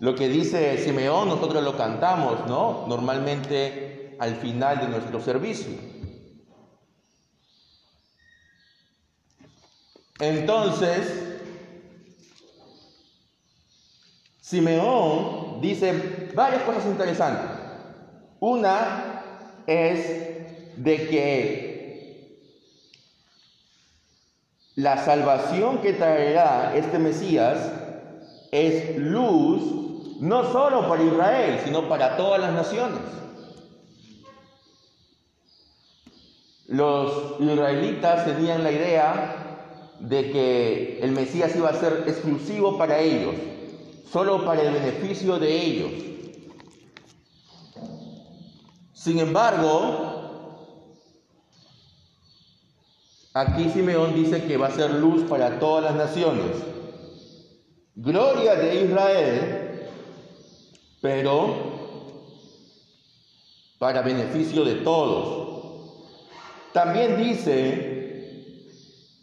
lo 0.00 0.14
que 0.14 0.28
dice 0.28 0.82
Simeón, 0.82 1.28
nosotros 1.28 1.62
lo 1.62 1.76
cantamos, 1.76 2.46
¿no? 2.48 2.86
Normalmente 2.88 4.16
al 4.18 4.34
final 4.36 4.80
de 4.80 4.88
nuestro 4.88 5.20
servicio. 5.20 5.74
Entonces, 10.18 11.38
Simeón 14.40 15.60
dice 15.60 16.30
varias 16.34 16.62
cosas 16.62 16.86
interesantes. 16.86 17.50
Una 18.40 19.22
es 19.66 20.82
de 20.82 21.08
que 21.08 22.40
la 24.76 25.04
salvación 25.04 25.82
que 25.82 25.92
traerá 25.92 26.74
este 26.74 26.98
Mesías 26.98 27.70
es 28.50 28.96
luz 28.96 29.89
no 30.20 30.52
solo 30.52 30.86
para 30.86 31.02
Israel, 31.02 31.60
sino 31.64 31.88
para 31.88 32.16
todas 32.16 32.40
las 32.40 32.52
naciones. 32.52 33.00
Los 36.68 37.40
israelitas 37.40 38.26
tenían 38.26 38.62
la 38.62 38.70
idea 38.70 39.96
de 39.98 40.30
que 40.30 41.00
el 41.02 41.12
Mesías 41.12 41.56
iba 41.56 41.70
a 41.70 41.74
ser 41.74 42.04
exclusivo 42.06 42.76
para 42.76 43.00
ellos, 43.00 43.34
solo 44.10 44.44
para 44.44 44.62
el 44.62 44.74
beneficio 44.74 45.38
de 45.38 45.64
ellos. 45.64 45.92
Sin 48.92 49.18
embargo, 49.18 50.98
aquí 53.32 53.70
Simeón 53.70 54.14
dice 54.14 54.44
que 54.44 54.58
va 54.58 54.66
a 54.66 54.72
ser 54.72 54.90
luz 54.90 55.22
para 55.30 55.58
todas 55.58 55.84
las 55.84 55.94
naciones. 55.94 56.56
Gloria 57.96 58.54
de 58.54 58.84
Israel, 58.84 59.59
pero 61.00 61.80
para 63.78 64.02
beneficio 64.02 64.64
de 64.64 64.76
todos. 64.76 65.48
También 66.72 67.16
dice 67.16 68.70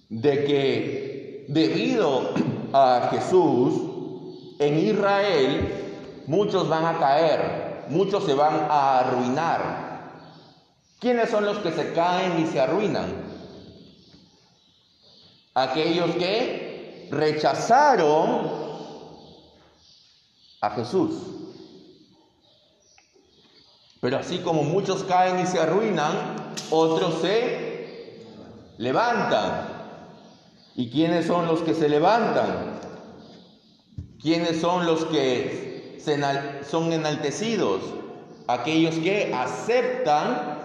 de 0.10 0.44
que 0.46 1.46
debido 1.48 2.34
a 2.74 3.10
Jesús 3.12 3.74
en 4.60 4.80
Israel 4.80 6.24
muchos 6.26 6.68
van 6.68 6.86
a 6.86 6.98
caer, 6.98 7.86
muchos 7.90 8.26
se 8.26 8.34
van 8.34 8.68
a 8.70 9.00
arruinar. 9.00 9.88
¿Quiénes 11.00 11.30
son 11.30 11.46
los 11.46 11.60
que 11.60 11.72
se 11.72 11.94
caen 11.94 12.40
y 12.42 12.48
se 12.48 12.60
arruinan? 12.60 13.14
Aquellos 15.54 16.16
que 16.16 17.08
rechazaron 17.12 18.50
a 20.62 20.70
Jesús. 20.72 21.37
Pero 24.00 24.18
así 24.18 24.40
como 24.40 24.64
muchos 24.64 25.04
caen 25.04 25.40
y 25.40 25.48
se 25.48 25.60
arruinan, 25.60 26.54
otros 26.70 27.22
se 27.22 28.24
levantan. 28.78 29.68
¿Y 30.76 30.90
quiénes 30.92 31.26
son 31.26 31.48
los 31.48 31.62
que 31.62 31.74
se 31.74 31.90
levantan? 31.90 32.80
¿Quiénes 34.22 34.62
son 34.62 34.86
los 34.86 35.06
que 35.06 36.00
son 36.70 36.94
enaltecidos? 36.94 37.82
Aquellos 38.48 38.96
que 38.96 39.34
aceptan 39.34 40.58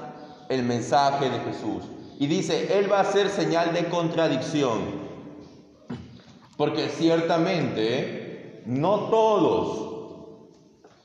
el 0.49 0.63
mensaje 0.63 1.31
de 1.31 1.39
Jesús. 1.41 1.85
Y 2.19 2.27
dice, 2.27 2.79
Él 2.79 2.93
va 2.93 3.01
a 3.01 3.05
ser 3.05 3.31
señal 3.31 3.73
de 3.73 3.87
contradicción. 3.87 5.03
Porque 6.57 6.91
ciertamente 6.91 8.63
no 8.67 9.09
todos 9.09 10.53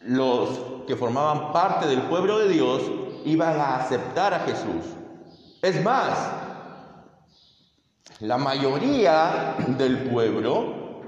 los 0.01 0.76
que 0.88 0.96
formaban 0.96 1.51
parte 1.51 1.86
del 1.86 2.01
pueblo 2.03 2.39
de 2.39 2.50
Dios 2.50 2.82
iban 3.25 3.60
a 3.60 3.75
aceptar 3.75 4.34
a 4.34 4.39
Jesús. 4.39 4.96
Es 5.62 5.84
más, 5.84 6.32
la 8.22 8.38
mayoría 8.38 9.56
del 9.77 10.10
pueblo 10.10 11.04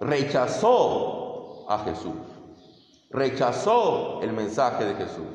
rechazó 0.00 1.70
a 1.70 1.78
Jesús, 1.84 2.12
rechazó 3.10 4.20
el 4.22 4.32
mensaje 4.32 4.84
de 4.84 4.94
Jesús. 4.96 5.28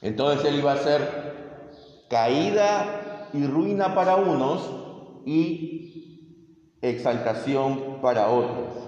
Entonces 0.00 0.44
él 0.46 0.56
iba 0.56 0.72
a 0.72 0.78
ser 0.78 2.06
caída 2.10 3.30
y 3.32 3.46
ruina 3.46 3.94
para 3.94 4.16
unos 4.16 4.68
y 5.24 6.76
exaltación 6.82 8.00
para 8.02 8.28
otros. 8.28 8.83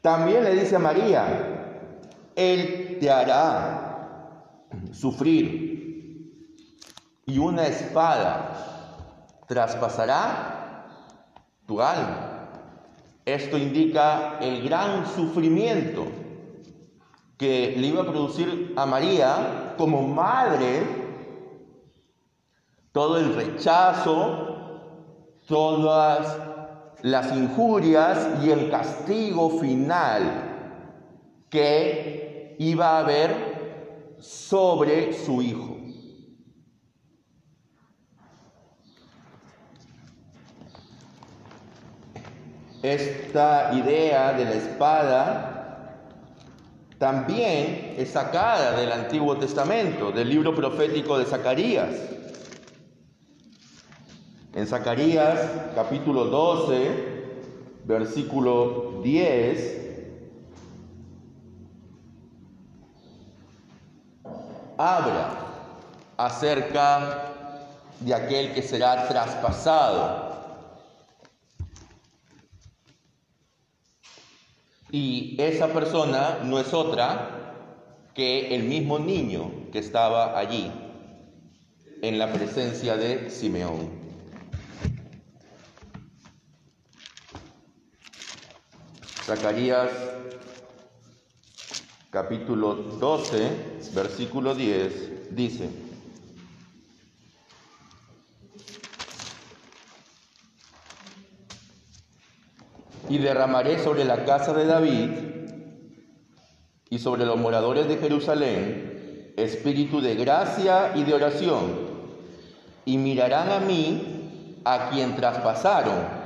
También 0.00 0.44
le 0.44 0.54
dice 0.54 0.76
a 0.76 0.78
María, 0.78 1.84
Él 2.34 2.98
te 3.00 3.10
hará 3.10 4.66
sufrir 4.92 5.70
y 7.26 7.38
una 7.38 7.66
espada 7.66 8.56
traspasará 9.46 10.86
tu 11.66 11.80
alma. 11.80 12.48
Esto 13.24 13.58
indica 13.58 14.38
el 14.40 14.62
gran 14.62 15.06
sufrimiento 15.06 16.06
que 17.36 17.74
le 17.76 17.86
iba 17.86 18.02
a 18.02 18.06
producir 18.06 18.74
a 18.76 18.86
María 18.86 19.74
como 19.76 20.02
madre, 20.02 20.82
todo 22.92 23.18
el 23.18 23.34
rechazo, 23.34 24.50
todas 25.46 26.49
las 27.02 27.34
injurias 27.34 28.44
y 28.44 28.50
el 28.50 28.70
castigo 28.70 29.58
final 29.58 30.48
que 31.48 32.56
iba 32.58 32.96
a 32.96 32.98
haber 33.00 34.16
sobre 34.20 35.12
su 35.12 35.42
hijo. 35.42 35.76
Esta 42.82 43.72
idea 43.74 44.32
de 44.32 44.44
la 44.44 44.52
espada 44.52 45.60
también 46.98 47.94
es 47.98 48.10
sacada 48.10 48.76
del 48.78 48.90
Antiguo 48.92 49.36
Testamento, 49.36 50.12
del 50.12 50.30
libro 50.30 50.54
profético 50.54 51.18
de 51.18 51.26
Zacarías. 51.26 52.19
En 54.52 54.66
Zacarías 54.66 55.48
capítulo 55.76 56.24
12, 56.24 56.90
versículo 57.84 59.00
10, 59.00 59.80
habla 64.76 65.30
acerca 66.16 67.32
de 68.00 68.12
aquel 68.12 68.52
que 68.52 68.62
será 68.62 69.06
traspasado. 69.06 70.30
Y 74.90 75.40
esa 75.40 75.68
persona 75.68 76.40
no 76.42 76.58
es 76.58 76.74
otra 76.74 77.54
que 78.14 78.52
el 78.56 78.64
mismo 78.64 78.98
niño 78.98 79.52
que 79.70 79.78
estaba 79.78 80.36
allí 80.36 80.72
en 82.02 82.18
la 82.18 82.32
presencia 82.32 82.96
de 82.96 83.30
Simeón. 83.30 84.09
Zacarías 89.30 89.88
capítulo 92.10 92.74
12, 92.74 93.92
versículo 93.94 94.56
10, 94.56 95.36
dice, 95.36 95.70
y 103.08 103.18
derramaré 103.18 103.78
sobre 103.78 104.04
la 104.04 104.24
casa 104.24 104.52
de 104.52 104.66
David 104.66 105.10
y 106.88 106.98
sobre 106.98 107.24
los 107.24 107.38
moradores 107.38 107.86
de 107.86 107.98
Jerusalén 107.98 109.32
espíritu 109.36 110.00
de 110.00 110.16
gracia 110.16 110.90
y 110.96 111.04
de 111.04 111.14
oración, 111.14 111.76
y 112.84 112.98
mirarán 112.98 113.52
a 113.52 113.60
mí 113.60 114.58
a 114.64 114.90
quien 114.90 115.14
traspasaron 115.14 116.19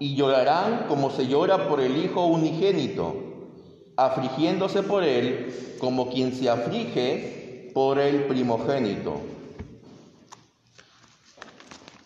y 0.00 0.16
llorarán 0.16 0.86
como 0.88 1.10
se 1.10 1.28
llora 1.28 1.68
por 1.68 1.78
el 1.78 2.02
Hijo 2.02 2.24
unigénito, 2.24 3.14
afligiéndose 3.96 4.82
por 4.82 5.04
él 5.04 5.76
como 5.78 6.08
quien 6.08 6.34
se 6.34 6.48
aflige 6.48 7.70
por 7.74 7.98
el 7.98 8.24
primogénito. 8.24 9.20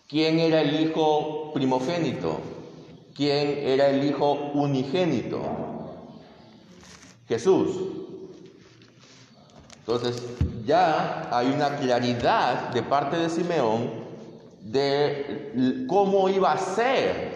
¿Quién 0.09 0.39
era 0.39 0.61
el 0.61 0.81
Hijo 0.81 1.53
primogénito? 1.53 2.41
¿Quién 3.15 3.59
era 3.59 3.87
el 3.87 4.05
Hijo 4.05 4.33
unigénito? 4.53 5.41
Jesús. 7.29 7.77
Entonces 9.79 10.21
ya 10.65 11.29
hay 11.31 11.47
una 11.47 11.77
claridad 11.77 12.73
de 12.73 12.83
parte 12.83 13.15
de 13.15 13.29
Simeón 13.29 13.89
de 14.61 15.85
cómo 15.87 16.27
iba 16.27 16.51
a 16.51 16.57
ser 16.57 17.34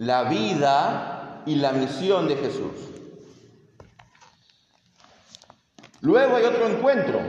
la 0.00 0.22
vida 0.22 1.42
y 1.44 1.56
la 1.56 1.72
misión 1.72 2.26
de 2.26 2.36
Jesús. 2.36 2.72
Luego 6.00 6.36
hay 6.36 6.44
otro 6.44 6.66
encuentro 6.66 7.20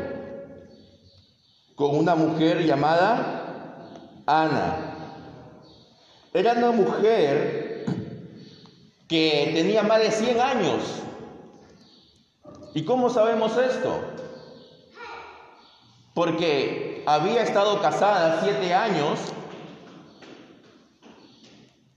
con 1.76 1.98
una 1.98 2.16
mujer 2.16 2.64
llamada 2.66 3.90
Ana. 4.26 5.18
Era 6.34 6.54
una 6.54 6.72
mujer 6.72 7.86
que 9.10 9.52
tenía 9.54 9.84
más 9.84 10.00
de 10.00 10.12
100 10.12 10.40
años. 10.40 10.82
¿Y 12.74 12.86
cómo 12.86 13.10
sabemos 13.10 13.58
esto? 13.58 14.00
Porque 16.14 17.04
había 17.06 17.44
estado 17.44 17.82
casada 17.82 18.40
siete 18.42 18.74
años, 18.74 19.20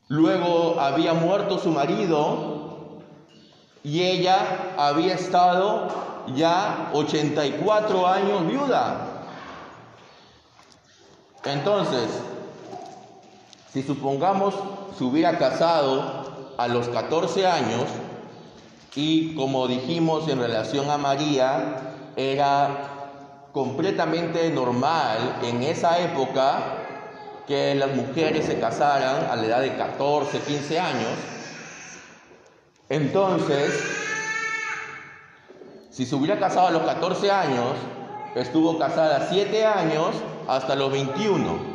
luego 0.08 0.80
había 0.80 1.14
muerto 1.14 1.58
su 1.58 1.70
marido 1.70 3.00
y 3.82 4.02
ella 4.02 4.74
había 4.78 5.14
estado 5.14 5.88
ya 6.34 6.90
84 6.94 8.06
años 8.06 8.46
viuda. 8.46 9.26
Entonces, 11.44 12.08
si 13.72 13.82
supongamos 13.82 14.54
se 14.96 15.04
hubiera 15.04 15.38
casado 15.38 16.52
a 16.56 16.68
los 16.68 16.88
14 16.88 17.46
años 17.46 17.84
y 18.94 19.34
como 19.34 19.66
dijimos 19.66 20.28
en 20.28 20.38
relación 20.38 20.88
a 20.90 20.96
María, 20.96 22.12
era 22.16 22.94
completamente 23.52 24.50
normal 24.50 25.40
en 25.42 25.62
esa 25.62 25.98
época 25.98 26.83
que 27.46 27.74
las 27.74 27.94
mujeres 27.94 28.46
se 28.46 28.58
casaran 28.58 29.30
a 29.30 29.36
la 29.36 29.46
edad 29.46 29.60
de 29.60 29.76
14, 29.76 30.38
15 30.40 30.78
años. 30.80 31.10
Entonces, 32.88 33.72
si 35.90 36.06
se 36.06 36.14
hubiera 36.14 36.38
casado 36.38 36.68
a 36.68 36.70
los 36.70 36.82
14 36.82 37.30
años, 37.30 37.72
estuvo 38.34 38.78
casada 38.78 39.28
7 39.30 39.64
años 39.64 40.14
hasta 40.48 40.74
los 40.74 40.90
21. 40.90 41.74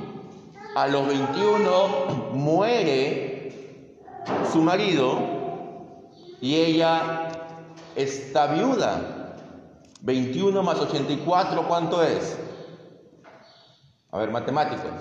A 0.75 0.88
los 0.88 1.08
21 1.08 1.88
muere 2.34 3.39
su 4.51 4.62
marido 4.62 5.19
y 6.41 6.55
ella 6.55 7.29
está 7.95 8.47
viuda. 8.47 9.36
21 10.01 10.63
más 10.63 10.79
84, 10.79 11.67
¿cuánto 11.67 12.03
es? 12.03 12.38
A 14.12 14.17
ver, 14.17 14.32
matemáticos. 14.32 14.91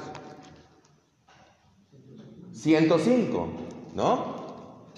105, 2.58 3.48
¿no? 3.94 4.38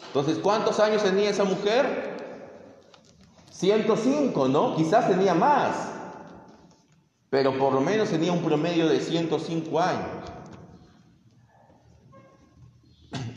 Entonces, 0.06 0.38
¿cuántos 0.38 0.80
años 0.80 1.02
tenía 1.02 1.30
esa 1.30 1.44
mujer? 1.44 2.16
105, 3.50 4.48
¿no? 4.48 4.74
Quizás 4.76 5.08
tenía 5.08 5.34
más, 5.34 5.76
pero 7.28 7.58
por 7.58 7.74
lo 7.74 7.80
menos 7.82 8.08
tenía 8.08 8.32
un 8.32 8.42
promedio 8.42 8.88
de 8.88 9.00
105 9.00 9.80
años. 9.80 10.30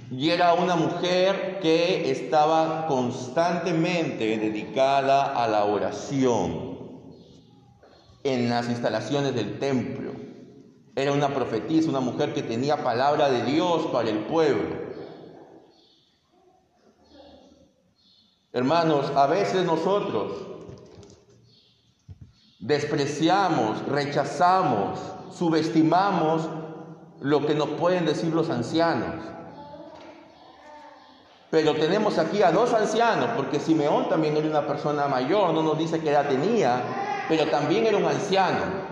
Y 0.09 0.29
era 0.29 0.53
una 0.53 0.75
mujer 0.75 1.59
que 1.59 2.09
estaba 2.09 2.85
constantemente 2.87 4.37
dedicada 4.37 5.43
a 5.43 5.47
la 5.47 5.65
oración 5.65 6.73
en 8.23 8.49
las 8.49 8.69
instalaciones 8.69 9.35
del 9.35 9.59
templo. 9.59 10.12
Era 10.95 11.11
una 11.11 11.33
profetisa, 11.33 11.89
una 11.89 11.99
mujer 11.99 12.33
que 12.33 12.43
tenía 12.43 12.83
palabra 12.83 13.29
de 13.29 13.43
Dios 13.43 13.87
para 13.91 14.09
el 14.09 14.19
pueblo. 14.19 14.83
Hermanos, 18.51 19.11
a 19.15 19.25
veces 19.25 19.65
nosotros 19.65 20.33
despreciamos, 22.59 23.83
rechazamos, 23.87 24.99
subestimamos 25.35 26.47
lo 27.19 27.45
que 27.47 27.55
nos 27.55 27.69
pueden 27.69 28.05
decir 28.05 28.31
los 28.31 28.51
ancianos. 28.51 29.25
Pero 31.49 31.73
tenemos 31.73 32.19
aquí 32.19 32.43
a 32.43 32.51
dos 32.51 32.73
ancianos, 32.73 33.29
porque 33.35 33.59
Simeón 33.59 34.09
también 34.09 34.37
era 34.37 34.47
una 34.47 34.67
persona 34.67 35.07
mayor, 35.07 35.53
no 35.53 35.63
nos 35.63 35.77
dice 35.77 35.99
qué 35.99 36.11
edad 36.11 36.27
tenía, 36.27 36.81
pero 37.27 37.47
también 37.47 37.87
era 37.87 37.97
un 37.97 38.05
anciano. 38.05 38.82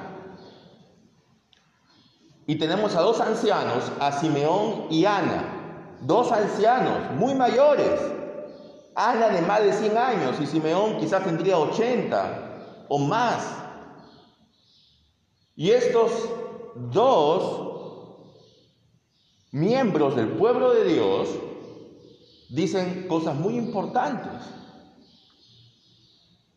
Y 2.47 2.56
tenemos 2.56 2.95
a 2.95 3.01
dos 3.01 3.19
ancianos, 3.21 3.91
a 3.99 4.12
Simeón 4.12 4.88
y 4.89 5.06
Ana, 5.06 5.97
dos 6.01 6.32
ancianos 6.32 7.12
muy 7.15 7.36
mayores, 7.36 7.99
Ana 8.95 9.30
de 9.30 9.41
más 9.41 9.63
de 9.63 9.73
100 9.73 9.97
años 9.97 10.41
y 10.41 10.45
Simeón 10.45 10.97
quizás 10.99 11.23
tendría 11.23 11.58
80 11.58 12.86
o 12.89 12.97
más. 12.97 13.47
Y 15.56 15.71
estos 15.71 16.12
dos 16.75 17.71
miembros 19.51 20.15
del 20.15 20.30
pueblo 20.30 20.73
de 20.73 20.86
Dios 20.86 21.30
dicen 22.49 23.08
cosas 23.08 23.36
muy 23.36 23.56
importantes. 23.58 24.32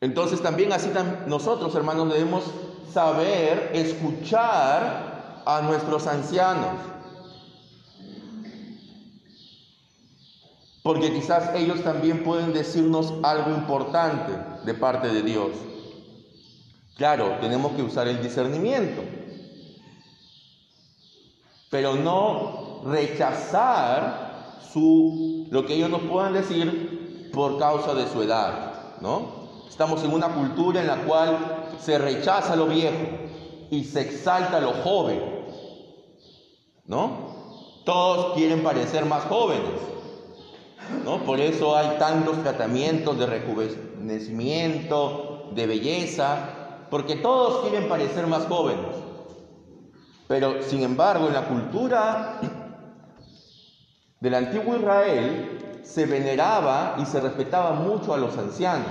Entonces 0.01 0.43
también 0.43 0.73
así 0.73 0.91
nosotros, 1.27 1.75
hermanos, 1.75 2.13
debemos 2.13 2.45
saber 2.93 3.71
escuchar 3.75 5.14
a 5.47 5.61
nuestros 5.63 6.07
ancianos. 6.07 6.95
porque 10.85 11.15
quizás 11.15 11.55
ellos 11.55 11.83
también 11.83 12.23
pueden 12.23 12.53
decirnos 12.53 13.15
algo 13.23 13.53
importante 13.53 14.33
de 14.67 14.75
parte 14.75 15.09
de 15.09 15.23
Dios. 15.23 15.53
Claro, 16.99 17.39
tenemos 17.41 17.73
que 17.73 17.83
usar 17.83 18.07
el 18.07 18.23
discernimiento, 18.23 19.03
pero 21.71 21.95
no 21.95 22.83
rechazar 22.85 24.59
su, 24.75 25.47
lo 25.51 25.65
que 25.65 25.75
ellos 25.75 25.89
nos 25.89 26.03
puedan 26.03 26.35
decir 26.35 27.31
por 27.33 27.59
causa 27.59 27.95
de 27.95 28.07
su 28.07 28.21
edad, 28.21 28.99
¿no? 29.01 29.65
Estamos 29.67 30.05
en 30.05 30.13
una 30.13 30.29
cultura 30.35 30.83
en 30.83 30.87
la 30.87 30.99
cual 30.99 31.65
se 31.81 31.97
rechaza 31.97 32.57
lo 32.57 32.67
viejo 32.67 33.09
y 33.71 33.85
se 33.85 34.03
exalta 34.03 34.61
lo 34.61 34.73
joven, 34.85 35.34
¿no? 36.87 37.35
Todos 37.85 38.35
quieren 38.35 38.63
parecer 38.63 39.05
más 39.05 39.25
jóvenes. 39.25 39.81
¿no? 41.05 41.19
Por 41.25 41.41
eso 41.41 41.77
hay 41.77 41.99
tantos 41.99 42.43
tratamientos 42.43 43.19
de 43.19 43.27
rejuvenecimiento, 43.27 45.51
de 45.55 45.67
belleza, 45.67 46.87
porque 46.91 47.17
todos 47.17 47.69
quieren 47.69 47.89
parecer 47.89 48.27
más 48.27 48.47
jóvenes. 48.47 48.97
Pero 50.29 50.63
sin 50.63 50.83
embargo, 50.83 51.29
en 51.29 51.35
la 51.35 51.47
cultura 51.47 52.41
del 54.21 54.35
antiguo 54.35 54.77
Israel 54.77 55.81
se 55.83 56.07
veneraba 56.07 56.97
y 56.99 57.05
se 57.05 57.21
respetaba 57.21 57.73
mucho 57.73 58.15
a 58.15 58.17
los 58.17 58.37
ancianos. 58.39 58.87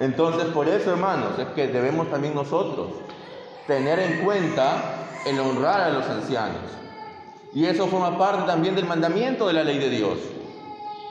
Entonces, 0.00 0.46
por 0.46 0.68
eso, 0.68 0.90
hermanos, 0.90 1.38
es 1.38 1.46
que 1.48 1.68
debemos 1.68 2.10
también 2.10 2.34
nosotros 2.34 2.88
tener 3.66 3.98
en 3.98 4.24
cuenta 4.24 4.95
el 5.26 5.38
honrar 5.40 5.80
a 5.80 5.90
los 5.90 6.06
ancianos. 6.06 6.62
Y 7.52 7.66
eso 7.66 7.88
forma 7.88 8.16
parte 8.16 8.46
también 8.46 8.74
del 8.76 8.86
mandamiento 8.86 9.46
de 9.48 9.52
la 9.54 9.64
ley 9.64 9.78
de 9.78 9.90
Dios. 9.90 10.18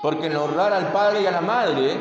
Porque 0.02 0.28
el 0.28 0.36
honrar 0.38 0.74
al 0.74 0.92
padre 0.92 1.22
y 1.22 1.26
a 1.26 1.32
la 1.32 1.42
madre 1.42 1.98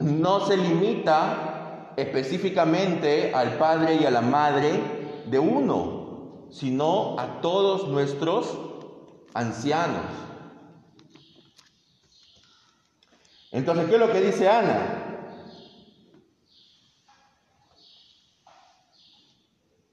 no 0.00 0.40
se 0.46 0.56
limita 0.56 1.92
específicamente 1.96 3.32
al 3.34 3.56
padre 3.58 3.96
y 3.96 4.04
a 4.04 4.10
la 4.10 4.20
madre 4.20 4.80
de 5.26 5.38
uno, 5.38 6.48
sino 6.50 7.18
a 7.18 7.40
todos 7.40 7.88
nuestros 7.88 8.58
ancianos. 9.34 10.06
Entonces, 13.52 13.86
¿qué 13.86 13.94
es 13.94 14.00
lo 14.00 14.10
que 14.10 14.20
dice 14.22 14.48
Ana? 14.48 15.01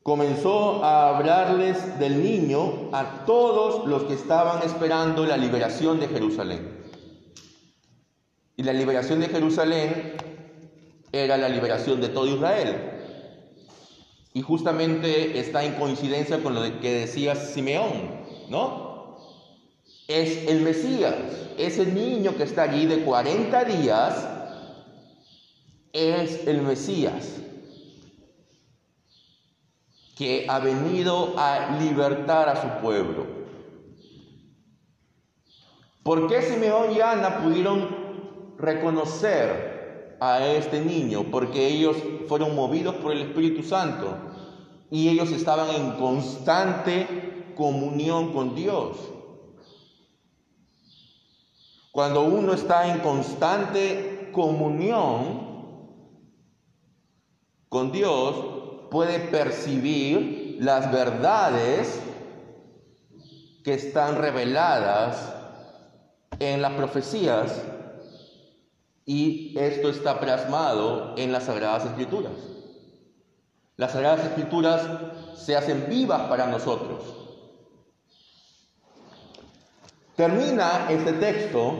Comenzó 0.03 0.83
a 0.83 1.15
hablarles 1.17 1.99
del 1.99 2.23
niño 2.23 2.89
a 2.91 3.25
todos 3.25 3.87
los 3.87 4.03
que 4.03 4.13
estaban 4.13 4.63
esperando 4.63 5.25
la 5.25 5.37
liberación 5.37 5.99
de 5.99 6.07
Jerusalén. 6.07 6.79
Y 8.55 8.63
la 8.63 8.73
liberación 8.73 9.19
de 9.19 9.27
Jerusalén 9.27 10.13
era 11.11 11.37
la 11.37 11.49
liberación 11.49 12.01
de 12.01 12.09
todo 12.09 12.27
Israel. 12.27 12.75
Y 14.33 14.41
justamente 14.41 15.39
está 15.39 15.63
en 15.63 15.73
coincidencia 15.73 16.41
con 16.41 16.55
lo 16.55 16.61
que 16.79 16.93
decía 16.93 17.35
Simeón, 17.35 18.25
¿no? 18.49 19.17
Es 20.07 20.47
el 20.47 20.61
Mesías, 20.61 21.15
ese 21.57 21.85
niño 21.85 22.35
que 22.35 22.43
está 22.43 22.63
allí 22.63 22.85
de 22.85 23.03
40 23.03 23.63
días, 23.65 24.27
es 25.93 26.47
el 26.47 26.61
Mesías 26.61 27.39
que 30.19 30.45
ha 30.49 30.59
venido 30.59 31.33
a 31.37 31.77
libertar 31.79 32.49
a 32.49 32.61
su 32.61 32.81
pueblo. 32.81 33.25
¿Por 36.03 36.27
qué 36.27 36.41
Simeón 36.41 36.91
y 36.91 36.99
Ana 36.99 37.37
pudieron 37.37 37.87
reconocer 38.57 40.17
a 40.19 40.45
este 40.45 40.83
niño 40.83 41.23
porque 41.31 41.67
ellos 41.67 41.95
fueron 42.27 42.53
movidos 42.53 42.95
por 42.95 43.13
el 43.13 43.21
Espíritu 43.21 43.63
Santo 43.63 44.13
y 44.91 45.07
ellos 45.07 45.31
estaban 45.31 45.69
en 45.69 45.91
constante 45.91 47.53
comunión 47.55 48.33
con 48.33 48.55
Dios. 48.55 48.97
Cuando 51.93 52.23
uno 52.23 52.51
está 52.51 52.93
en 52.93 52.99
constante 52.99 54.31
comunión 54.33 55.47
con 57.69 57.93
Dios, 57.93 58.58
puede 58.89 59.19
percibir 59.19 60.57
las 60.59 60.91
verdades 60.91 62.01
que 63.63 63.73
están 63.73 64.17
reveladas 64.17 65.33
en 66.39 66.61
las 66.61 66.73
profecías 66.73 67.61
y 69.05 69.57
esto 69.57 69.89
está 69.89 70.19
plasmado 70.19 71.15
en 71.17 71.31
las 71.31 71.45
Sagradas 71.45 71.85
Escrituras. 71.85 72.33
Las 73.75 73.93
Sagradas 73.93 74.25
Escrituras 74.25 74.87
se 75.35 75.55
hacen 75.55 75.87
vivas 75.89 76.21
para 76.29 76.47
nosotros. 76.47 77.03
Termina 80.15 80.87
este 80.89 81.13
texto 81.13 81.73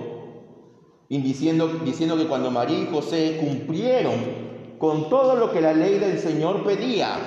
diciendo, 1.10 1.68
diciendo 1.84 2.18
que 2.18 2.28
cuando 2.28 2.50
María 2.52 2.80
y 2.80 2.88
José 2.88 3.38
cumplieron 3.42 4.49
con 4.80 5.10
todo 5.10 5.36
lo 5.36 5.52
que 5.52 5.60
la 5.60 5.74
ley 5.74 6.00
del 6.00 6.20
Señor 6.20 6.64
pedía, 6.64 7.18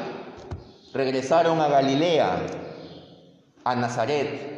regresaron 0.95 1.61
a 1.61 1.69
Galilea, 1.69 2.47
a 3.63 3.77
Nazaret. 3.77 4.51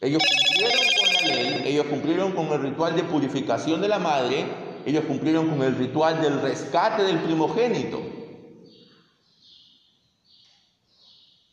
Ellos 0.00 0.22
cumplieron 0.22 0.86
con 1.00 1.14
la 1.14 1.34
ley, 1.34 1.62
ellos 1.66 1.86
cumplieron 1.86 2.32
con 2.32 2.46
el 2.46 2.62
ritual 2.62 2.94
de 2.94 3.02
purificación 3.02 3.80
de 3.80 3.88
la 3.88 3.98
madre, 3.98 4.46
ellos 4.86 5.04
cumplieron 5.04 5.48
con 5.48 5.62
el 5.62 5.76
ritual 5.76 6.22
del 6.22 6.40
rescate 6.40 7.02
del 7.02 7.18
primogénito. 7.18 8.00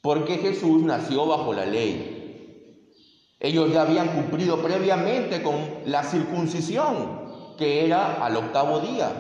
Porque 0.02 0.38
Jesús 0.38 0.84
nació 0.84 1.26
bajo 1.26 1.54
la 1.54 1.66
ley. 1.66 2.16
Ellos 3.40 3.74
ya 3.74 3.82
habían 3.82 4.10
cumplido 4.10 4.62
previamente 4.62 5.42
con 5.42 5.58
la 5.86 6.04
circuncisión, 6.04 7.29
que 7.60 7.86
era 7.86 8.26
al 8.26 8.38
octavo 8.38 8.80
día. 8.80 9.12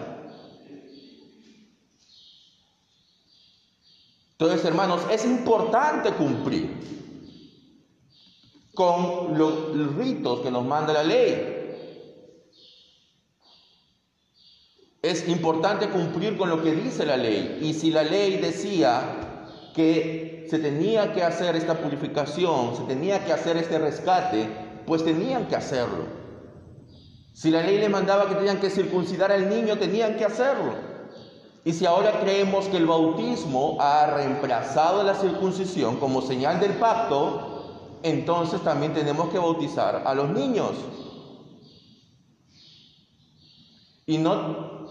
Entonces, 4.31 4.63
hermanos, 4.63 5.01
es 5.11 5.25
importante 5.25 6.13
cumplir 6.13 6.71
con 8.73 9.37
los 9.37 9.95
ritos 9.97 10.39
que 10.39 10.49
nos 10.49 10.63
manda 10.65 10.93
la 10.93 11.03
ley. 11.03 11.57
Es 15.01 15.27
importante 15.27 15.89
cumplir 15.89 16.37
con 16.37 16.49
lo 16.49 16.63
que 16.63 16.71
dice 16.71 17.05
la 17.05 17.17
ley. 17.17 17.59
Y 17.61 17.73
si 17.73 17.91
la 17.91 18.03
ley 18.03 18.37
decía 18.37 19.01
que 19.75 20.47
se 20.49 20.59
tenía 20.59 21.13
que 21.13 21.23
hacer 21.23 21.57
esta 21.57 21.77
purificación, 21.77 22.77
se 22.77 22.83
tenía 22.83 23.25
que 23.25 23.33
hacer 23.33 23.57
este 23.57 23.77
rescate, 23.79 24.47
pues 24.85 25.03
tenían 25.03 25.47
que 25.47 25.57
hacerlo. 25.57 26.18
Si 27.33 27.51
la 27.51 27.61
ley 27.61 27.77
le 27.77 27.89
mandaba 27.89 28.27
que 28.27 28.35
tenían 28.35 28.59
que 28.59 28.69
circuncidar 28.69 29.31
al 29.31 29.49
niño, 29.49 29.77
tenían 29.77 30.17
que 30.17 30.25
hacerlo. 30.25 30.73
Y 31.63 31.73
si 31.73 31.85
ahora 31.85 32.19
creemos 32.21 32.65
que 32.65 32.77
el 32.77 32.85
bautismo 32.85 33.77
ha 33.79 34.07
reemplazado 34.07 35.03
la 35.03 35.13
circuncisión 35.13 35.97
como 35.97 36.21
señal 36.21 36.59
del 36.59 36.73
pacto, 36.73 37.99
entonces 38.03 38.61
también 38.61 38.93
tenemos 38.93 39.29
que 39.29 39.39
bautizar 39.39 40.03
a 40.05 40.13
los 40.15 40.29
niños. 40.29 40.71
Y 44.05 44.17
no 44.17 44.87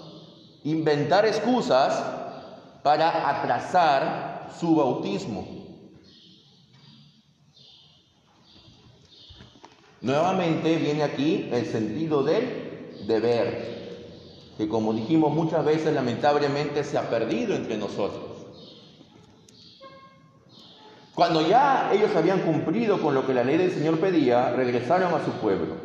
inventar 0.64 1.26
excusas 1.26 2.02
para 2.82 3.28
atrasar 3.28 4.48
su 4.58 4.76
bautismo. 4.76 5.57
Nuevamente 10.00 10.76
viene 10.76 11.02
aquí 11.02 11.48
el 11.52 11.66
sentido 11.66 12.22
del 12.22 13.06
deber 13.06 13.78
que 14.58 14.68
como 14.68 14.92
dijimos 14.92 15.32
muchas 15.32 15.64
veces 15.64 15.94
lamentablemente 15.94 16.82
se 16.82 16.98
ha 16.98 17.08
perdido 17.08 17.54
entre 17.54 17.78
nosotros. 17.78 18.24
Cuando 21.14 21.46
ya 21.48 21.90
ellos 21.92 22.10
habían 22.16 22.40
cumplido 22.40 23.00
con 23.00 23.14
lo 23.14 23.24
que 23.24 23.34
la 23.34 23.44
ley 23.44 23.56
del 23.56 23.70
Señor 23.70 23.98
pedía, 23.98 24.50
regresaron 24.50 25.14
a 25.14 25.24
su 25.24 25.30
pueblo. 25.40 25.76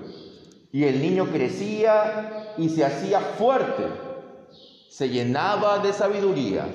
Y 0.71 0.85
el 0.85 1.01
niño 1.01 1.27
crecía 1.31 2.53
y 2.57 2.69
se 2.69 2.83
hacía 2.83 3.19
fuerte, 3.19 3.83
se 4.89 5.09
llenaba 5.09 5.79
de 5.79 5.93
sabiduría 5.93 6.65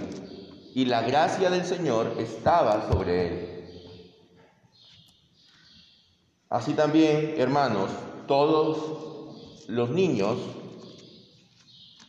y 0.74 0.84
la 0.84 1.02
gracia 1.02 1.50
del 1.50 1.64
Señor 1.64 2.14
estaba 2.18 2.88
sobre 2.92 3.26
él. 3.26 3.47
Así 6.50 6.72
también, 6.72 7.34
hermanos, 7.36 7.90
todos 8.26 9.66
los 9.68 9.90
niños 9.90 10.38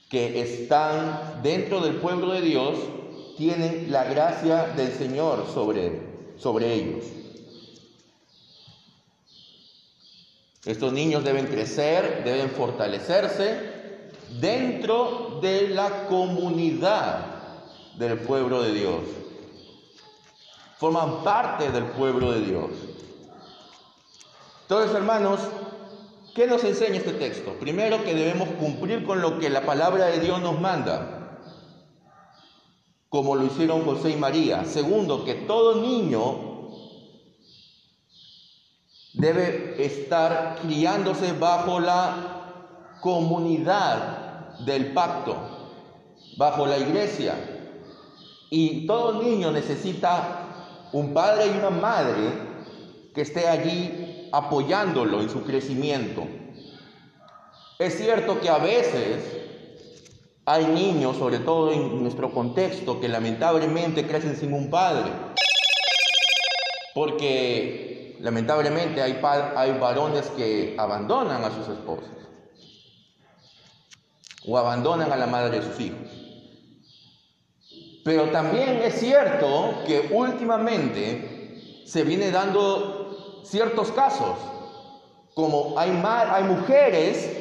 que 0.09 0.41
están 0.41 1.41
dentro 1.43 1.81
del 1.81 1.95
pueblo 1.95 2.31
de 2.31 2.41
Dios 2.41 2.75
tienen 3.37 3.91
la 3.91 4.05
gracia 4.05 4.67
del 4.75 4.91
Señor 4.91 5.45
sobre, 5.53 6.01
sobre 6.37 6.73
ellos. 6.73 7.05
Estos 10.65 10.93
niños 10.93 11.23
deben 11.23 11.47
crecer, 11.47 12.23
deben 12.23 12.49
fortalecerse 12.49 13.79
dentro 14.39 15.39
de 15.41 15.69
la 15.69 16.07
comunidad 16.07 17.25
del 17.97 18.19
pueblo 18.19 18.61
de 18.61 18.73
Dios. 18.73 19.01
Forman 20.77 21.23
parte 21.23 21.71
del 21.71 21.85
pueblo 21.85 22.31
de 22.31 22.41
Dios. 22.41 22.71
Entonces, 24.69 24.95
hermanos, 24.95 25.39
¿Qué 26.39 26.47
nos 26.47 26.63
enseña 26.63 26.97
este 26.97 27.11
texto? 27.11 27.53
Primero 27.59 28.03
que 28.03 28.13
debemos 28.13 28.47
cumplir 28.49 29.03
con 29.03 29.21
lo 29.21 29.39
que 29.39 29.49
la 29.49 29.65
palabra 29.65 30.05
de 30.05 30.19
Dios 30.19 30.39
nos 30.41 30.57
manda, 30.61 31.39
como 33.09 33.35
lo 33.35 33.45
hicieron 33.45 33.83
José 33.83 34.11
y 34.11 34.15
María. 34.15 34.63
Segundo, 34.63 35.25
que 35.25 35.33
todo 35.33 35.81
niño 35.81 36.69
debe 39.15 39.83
estar 39.83 40.59
criándose 40.61 41.33
bajo 41.33 41.79
la 41.79 42.95
comunidad 43.01 44.59
del 44.59 44.93
pacto, 44.93 45.35
bajo 46.37 46.67
la 46.67 46.77
iglesia. 46.77 47.35
Y 48.49 48.85
todo 48.87 49.21
niño 49.21 49.51
necesita 49.51 50.87
un 50.93 51.13
padre 51.13 51.47
y 51.47 51.57
una 51.57 51.69
madre 51.69 52.31
que 53.13 53.21
esté 53.21 53.47
allí 53.47 54.08
apoyándolo 54.31 55.21
en 55.21 55.29
su 55.29 55.43
crecimiento. 55.43 56.23
Es 57.77 57.97
cierto 57.97 58.39
que 58.41 58.49
a 58.49 58.57
veces 58.57 59.23
hay 60.45 60.65
niños, 60.65 61.17
sobre 61.17 61.39
todo 61.39 61.71
en 61.71 62.01
nuestro 62.01 62.33
contexto, 62.33 62.99
que 62.99 63.07
lamentablemente 63.07 64.07
crecen 64.07 64.35
sin 64.35 64.53
un 64.53 64.69
padre. 64.69 65.11
Porque 66.93 68.17
lamentablemente 68.19 69.01
hay, 69.01 69.19
hay 69.55 69.71
varones 69.79 70.25
que 70.35 70.75
abandonan 70.77 71.43
a 71.43 71.51
sus 71.51 71.67
esposas 71.69 72.09
o 74.45 74.57
abandonan 74.57 75.11
a 75.11 75.15
la 75.15 75.27
madre 75.27 75.59
de 75.59 75.65
sus 75.65 75.79
hijos. 75.79 76.07
Pero 78.03 78.29
también 78.29 78.81
es 78.83 78.95
cierto 78.95 79.83
que 79.85 80.09
últimamente 80.11 81.83
se 81.85 82.03
viene 82.03 82.31
dando 82.31 82.98
ciertos 83.43 83.91
casos, 83.91 84.37
como 85.33 85.77
hay, 85.77 85.91
hay 85.91 86.43
mujeres 86.43 87.37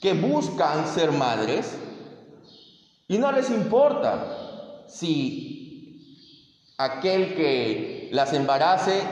que 0.00 0.14
buscan 0.14 0.86
ser 0.86 1.12
madres 1.12 1.78
y 3.08 3.18
no 3.18 3.30
les 3.30 3.50
importa 3.50 4.84
si 4.88 6.72
aquel 6.78 7.34
que 7.34 8.08
las 8.12 8.32
embarace 8.32 9.02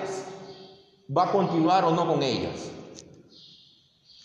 va 1.16 1.24
a 1.24 1.32
continuar 1.32 1.84
o 1.84 1.90
no 1.90 2.06
con 2.06 2.22
ellas. 2.22 2.70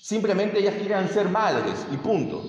Simplemente 0.02 0.60
ellas 0.60 0.76
quieren 0.76 1.10
ser 1.10 1.30
madres 1.30 1.86
y 1.92 1.98
punto. 1.98 2.44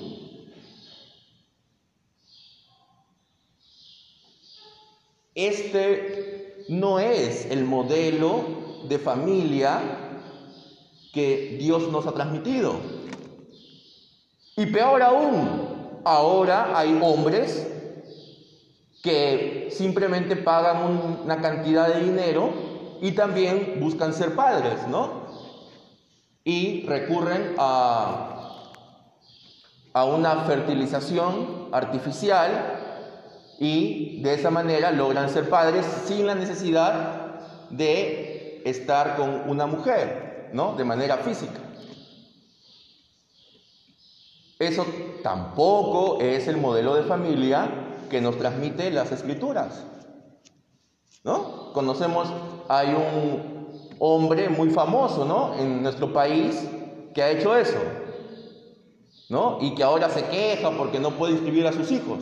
Este 5.35 6.65
no 6.69 6.99
es 6.99 7.47
el 7.47 7.65
modelo 7.65 8.66
de 8.89 8.99
familia 8.99 9.81
que 11.13 11.57
Dios 11.59 11.91
nos 11.91 12.07
ha 12.07 12.13
transmitido. 12.13 12.77
Y 14.57 14.67
peor 14.67 15.03
aún, 15.03 16.01
ahora 16.05 16.79
hay 16.79 16.99
hombres 17.03 17.67
que 19.03 19.69
simplemente 19.71 20.37
pagan 20.37 21.21
una 21.25 21.41
cantidad 21.41 21.95
de 21.95 22.05
dinero 22.05 22.51
y 23.01 23.13
también 23.13 23.79
buscan 23.81 24.13
ser 24.13 24.35
padres, 24.35 24.87
¿no? 24.89 25.27
Y 26.45 26.87
recurren 26.87 27.55
a 27.59 28.37
a 29.97 30.05
una 30.05 30.45
fertilización 30.45 31.71
artificial 31.73 32.51
y 33.59 34.21
de 34.21 34.35
esa 34.35 34.51
manera 34.51 34.91
logran 34.91 35.31
ser 35.31 35.49
padres 35.49 35.87
sin 36.05 36.27
la 36.27 36.35
necesidad 36.35 37.71
de 37.71 38.36
estar 38.67 39.17
con 39.17 39.49
una 39.49 39.67
mujer, 39.67 40.51
¿no? 40.53 40.75
De 40.75 40.85
manera 40.85 41.19
física. 41.19 41.61
Eso 44.59 44.85
tampoco 45.23 46.21
es 46.21 46.49
el 46.49 46.57
modelo 46.57 46.97
de 46.97 47.05
familia 47.05 47.69
que 48.11 48.21
nos 48.21 48.39
transmite 48.39 48.91
las 48.91 49.13
escrituras. 49.13 49.85
¿No? 51.23 51.73
Conocemos, 51.73 52.29
hay 52.69 52.89
un 52.89 53.97
hombre 53.99 54.49
muy 54.49 54.71
famoso, 54.71 55.25
¿no? 55.25 55.55
En 55.55 55.83
nuestro 55.83 56.13
país 56.13 56.61
que 57.15 57.23
ha 57.23 57.31
hecho 57.31 57.57
eso. 57.57 57.79
¿No? 59.29 59.59
Y 59.61 59.75
que 59.75 59.83
ahora 59.83 60.09
se 60.09 60.25
queja 60.25 60.71
porque 60.71 60.99
no 60.99 61.13
puede 61.13 61.35
inscribir 61.35 61.67
a 61.67 61.73
sus 61.73 61.91
hijos. 61.93 62.21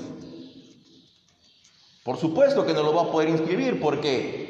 Por 2.02 2.18
supuesto 2.18 2.66
que 2.66 2.74
no 2.74 2.82
lo 2.82 2.94
va 2.94 3.02
a 3.02 3.10
poder 3.10 3.28
inscribir 3.30 3.80
porque 3.80 4.44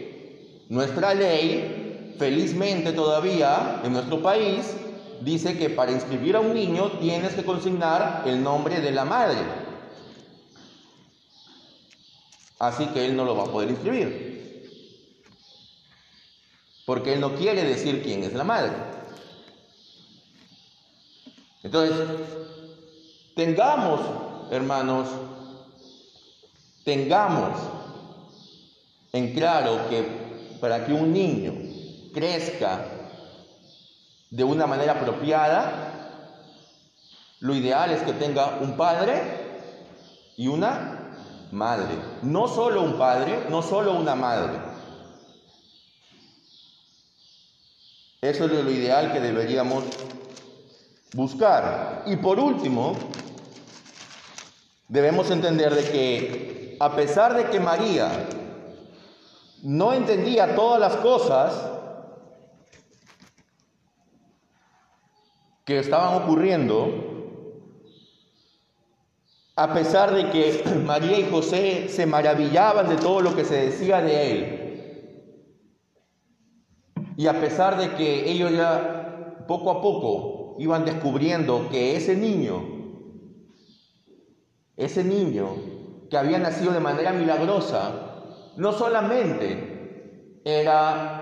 nuestra 0.68 1.14
ley, 1.14 1.83
felizmente 2.18 2.92
todavía 2.92 3.80
en 3.84 3.92
nuestro 3.92 4.22
país, 4.22 4.76
dice 5.20 5.56
que 5.56 5.70
para 5.70 5.92
inscribir 5.92 6.36
a 6.36 6.40
un 6.40 6.54
niño 6.54 6.92
tienes 7.00 7.34
que 7.34 7.44
consignar 7.44 8.22
el 8.26 8.42
nombre 8.42 8.80
de 8.80 8.92
la 8.92 9.04
madre. 9.04 9.38
Así 12.58 12.86
que 12.86 13.04
él 13.04 13.16
no 13.16 13.24
lo 13.24 13.36
va 13.36 13.44
a 13.44 13.52
poder 13.52 13.70
inscribir. 13.70 14.34
Porque 16.86 17.14
él 17.14 17.20
no 17.20 17.34
quiere 17.34 17.64
decir 17.64 18.02
quién 18.02 18.22
es 18.22 18.32
la 18.34 18.44
madre. 18.44 18.72
Entonces, 21.62 22.06
tengamos, 23.34 24.00
hermanos, 24.50 25.08
tengamos 26.84 27.58
en 29.12 29.32
claro 29.32 29.88
que 29.88 30.06
para 30.60 30.84
que 30.84 30.92
un 30.92 31.12
niño 31.12 31.73
crezca 32.14 32.84
de 34.30 34.44
una 34.44 34.66
manera 34.66 34.92
apropiada, 34.92 35.90
lo 37.40 37.54
ideal 37.54 37.90
es 37.90 38.02
que 38.02 38.12
tenga 38.14 38.58
un 38.60 38.76
padre 38.76 39.20
y 40.36 40.48
una 40.48 41.12
madre. 41.52 41.94
No 42.22 42.48
solo 42.48 42.82
un 42.82 42.96
padre, 42.96 43.46
no 43.50 43.62
solo 43.62 43.92
una 43.92 44.14
madre. 44.14 44.58
Eso 48.20 48.46
es 48.46 48.50
lo 48.50 48.70
ideal 48.70 49.12
que 49.12 49.20
deberíamos 49.20 49.84
buscar. 51.12 52.04
Y 52.06 52.16
por 52.16 52.40
último, 52.40 52.96
debemos 54.88 55.30
entender 55.30 55.74
de 55.74 55.90
que 55.90 56.76
a 56.80 56.96
pesar 56.96 57.34
de 57.34 57.50
que 57.50 57.60
María 57.60 58.08
no 59.62 59.92
entendía 59.92 60.54
todas 60.54 60.80
las 60.80 60.96
cosas, 60.96 61.52
que 65.64 65.78
estaban 65.78 66.22
ocurriendo, 66.22 66.88
a 69.56 69.72
pesar 69.72 70.12
de 70.14 70.30
que 70.30 70.64
María 70.86 71.18
y 71.18 71.30
José 71.30 71.88
se 71.88 72.06
maravillaban 72.06 72.88
de 72.88 72.96
todo 72.96 73.20
lo 73.20 73.34
que 73.34 73.44
se 73.44 73.66
decía 73.66 74.00
de 74.00 74.32
él, 74.32 74.60
y 77.16 77.26
a 77.26 77.40
pesar 77.40 77.78
de 77.78 77.94
que 77.94 78.30
ellos 78.30 78.52
ya 78.52 79.44
poco 79.46 79.70
a 79.70 79.80
poco 79.80 80.56
iban 80.58 80.84
descubriendo 80.84 81.68
que 81.70 81.96
ese 81.96 82.16
niño, 82.16 82.62
ese 84.76 85.04
niño 85.04 85.56
que 86.10 86.16
había 86.16 86.38
nacido 86.38 86.72
de 86.72 86.80
manera 86.80 87.12
milagrosa, 87.12 88.52
no 88.56 88.72
solamente 88.72 90.40
era 90.44 91.13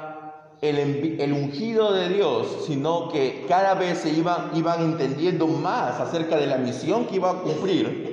el, 0.63 1.33
ungido 1.33 1.93
de 1.93 2.09
Dios, 2.09 2.65
sino 2.67 3.09
que 3.09 3.45
cada 3.49 3.75
vez 3.75 3.99
se 3.99 4.11
iban, 4.11 4.53
entendiendo 4.55 5.49
más 5.49 6.01
acerca 6.01 6.37
de 6.37 6.47
la 6.47 6.57
misión 6.57 7.07
que 7.07 7.17
iba 7.17 7.31
a 7.31 7.39
cumplir. 7.41 8.13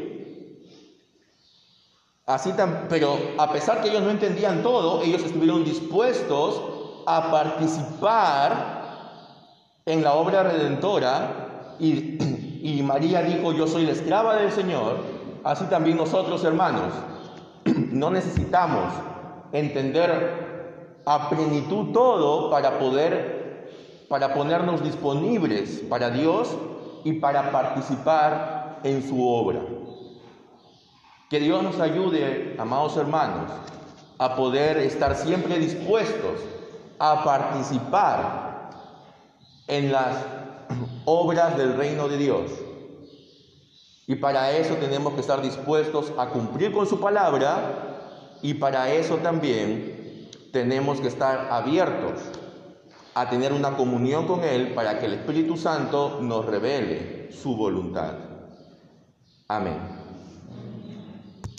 Así 2.26 2.52
pero 2.90 3.18
a 3.38 3.52
pesar 3.52 3.82
que 3.82 3.90
ellos 3.90 4.02
no 4.02 4.10
entendían 4.10 4.64
todo, 4.64 5.04
ellos 5.04 5.24
estuvieron 5.24 5.64
dispuestos 5.64 6.62
a 7.06 7.32
participar 7.32 8.80
en 9.86 10.04
la 10.04 10.14
obra 10.14 10.44
redentora 10.44 11.76
y, 11.80 12.18
y 12.64 12.82
María 12.84 13.22
dijo, 13.22 13.54
yo 13.54 13.68
soy 13.68 13.86
la 13.86 13.92
esclava 13.92 14.36
del 14.38 14.52
Señor, 14.52 14.98
así 15.44 15.66
también 15.66 15.98
nosotros 15.98 16.44
hermanos, 16.44 16.94
no 17.66 18.10
necesitamos 18.10 18.92
entender 19.52 20.49
a 21.10 21.28
plenitud 21.28 21.92
todo 21.92 22.52
para 22.52 22.78
poder, 22.78 24.06
para 24.08 24.32
ponernos 24.32 24.84
disponibles 24.84 25.82
para 25.90 26.12
Dios 26.12 26.56
y 27.04 27.14
para 27.14 27.52
participar 27.52 28.80
en 28.84 29.02
su 29.10 29.28
obra. 29.28 29.60
Que 31.28 31.40
Dios 31.40 31.64
nos 31.64 31.80
ayude, 31.80 32.56
amados 32.60 32.96
hermanos, 32.96 33.50
a 34.20 34.36
poder 34.36 34.78
estar 34.78 35.16
siempre 35.16 35.58
dispuestos 35.58 36.42
a 37.00 37.24
participar 37.24 38.70
en 39.66 39.92
las 39.92 40.16
obras 41.06 41.58
del 41.58 41.76
reino 41.76 42.08
de 42.08 42.18
Dios. 42.18 42.52
Y 44.06 44.14
para 44.14 44.52
eso 44.52 44.76
tenemos 44.76 45.14
que 45.14 45.22
estar 45.22 45.42
dispuestos 45.42 46.14
a 46.20 46.30
cumplir 46.30 46.72
con 46.72 46.86
su 46.86 47.00
palabra 47.00 48.38
y 48.44 48.54
para 48.54 48.92
eso 48.94 49.16
también 49.16 49.99
tenemos 50.52 51.02
que 51.02 51.08
estar 51.08 51.48
abiertos 51.52 52.20
a 53.14 53.30
tener 53.30 53.54
una 53.54 53.76
comunión 53.76 54.28
con 54.28 54.44
Él 54.44 54.74
para 54.74 55.00
que 55.00 55.06
el 55.06 55.14
Espíritu 55.14 55.58
Santo 55.58 56.20
nos 56.22 56.46
revele 56.46 57.32
su 57.32 57.56
voluntad. 57.56 58.14
Amén. 59.48 59.99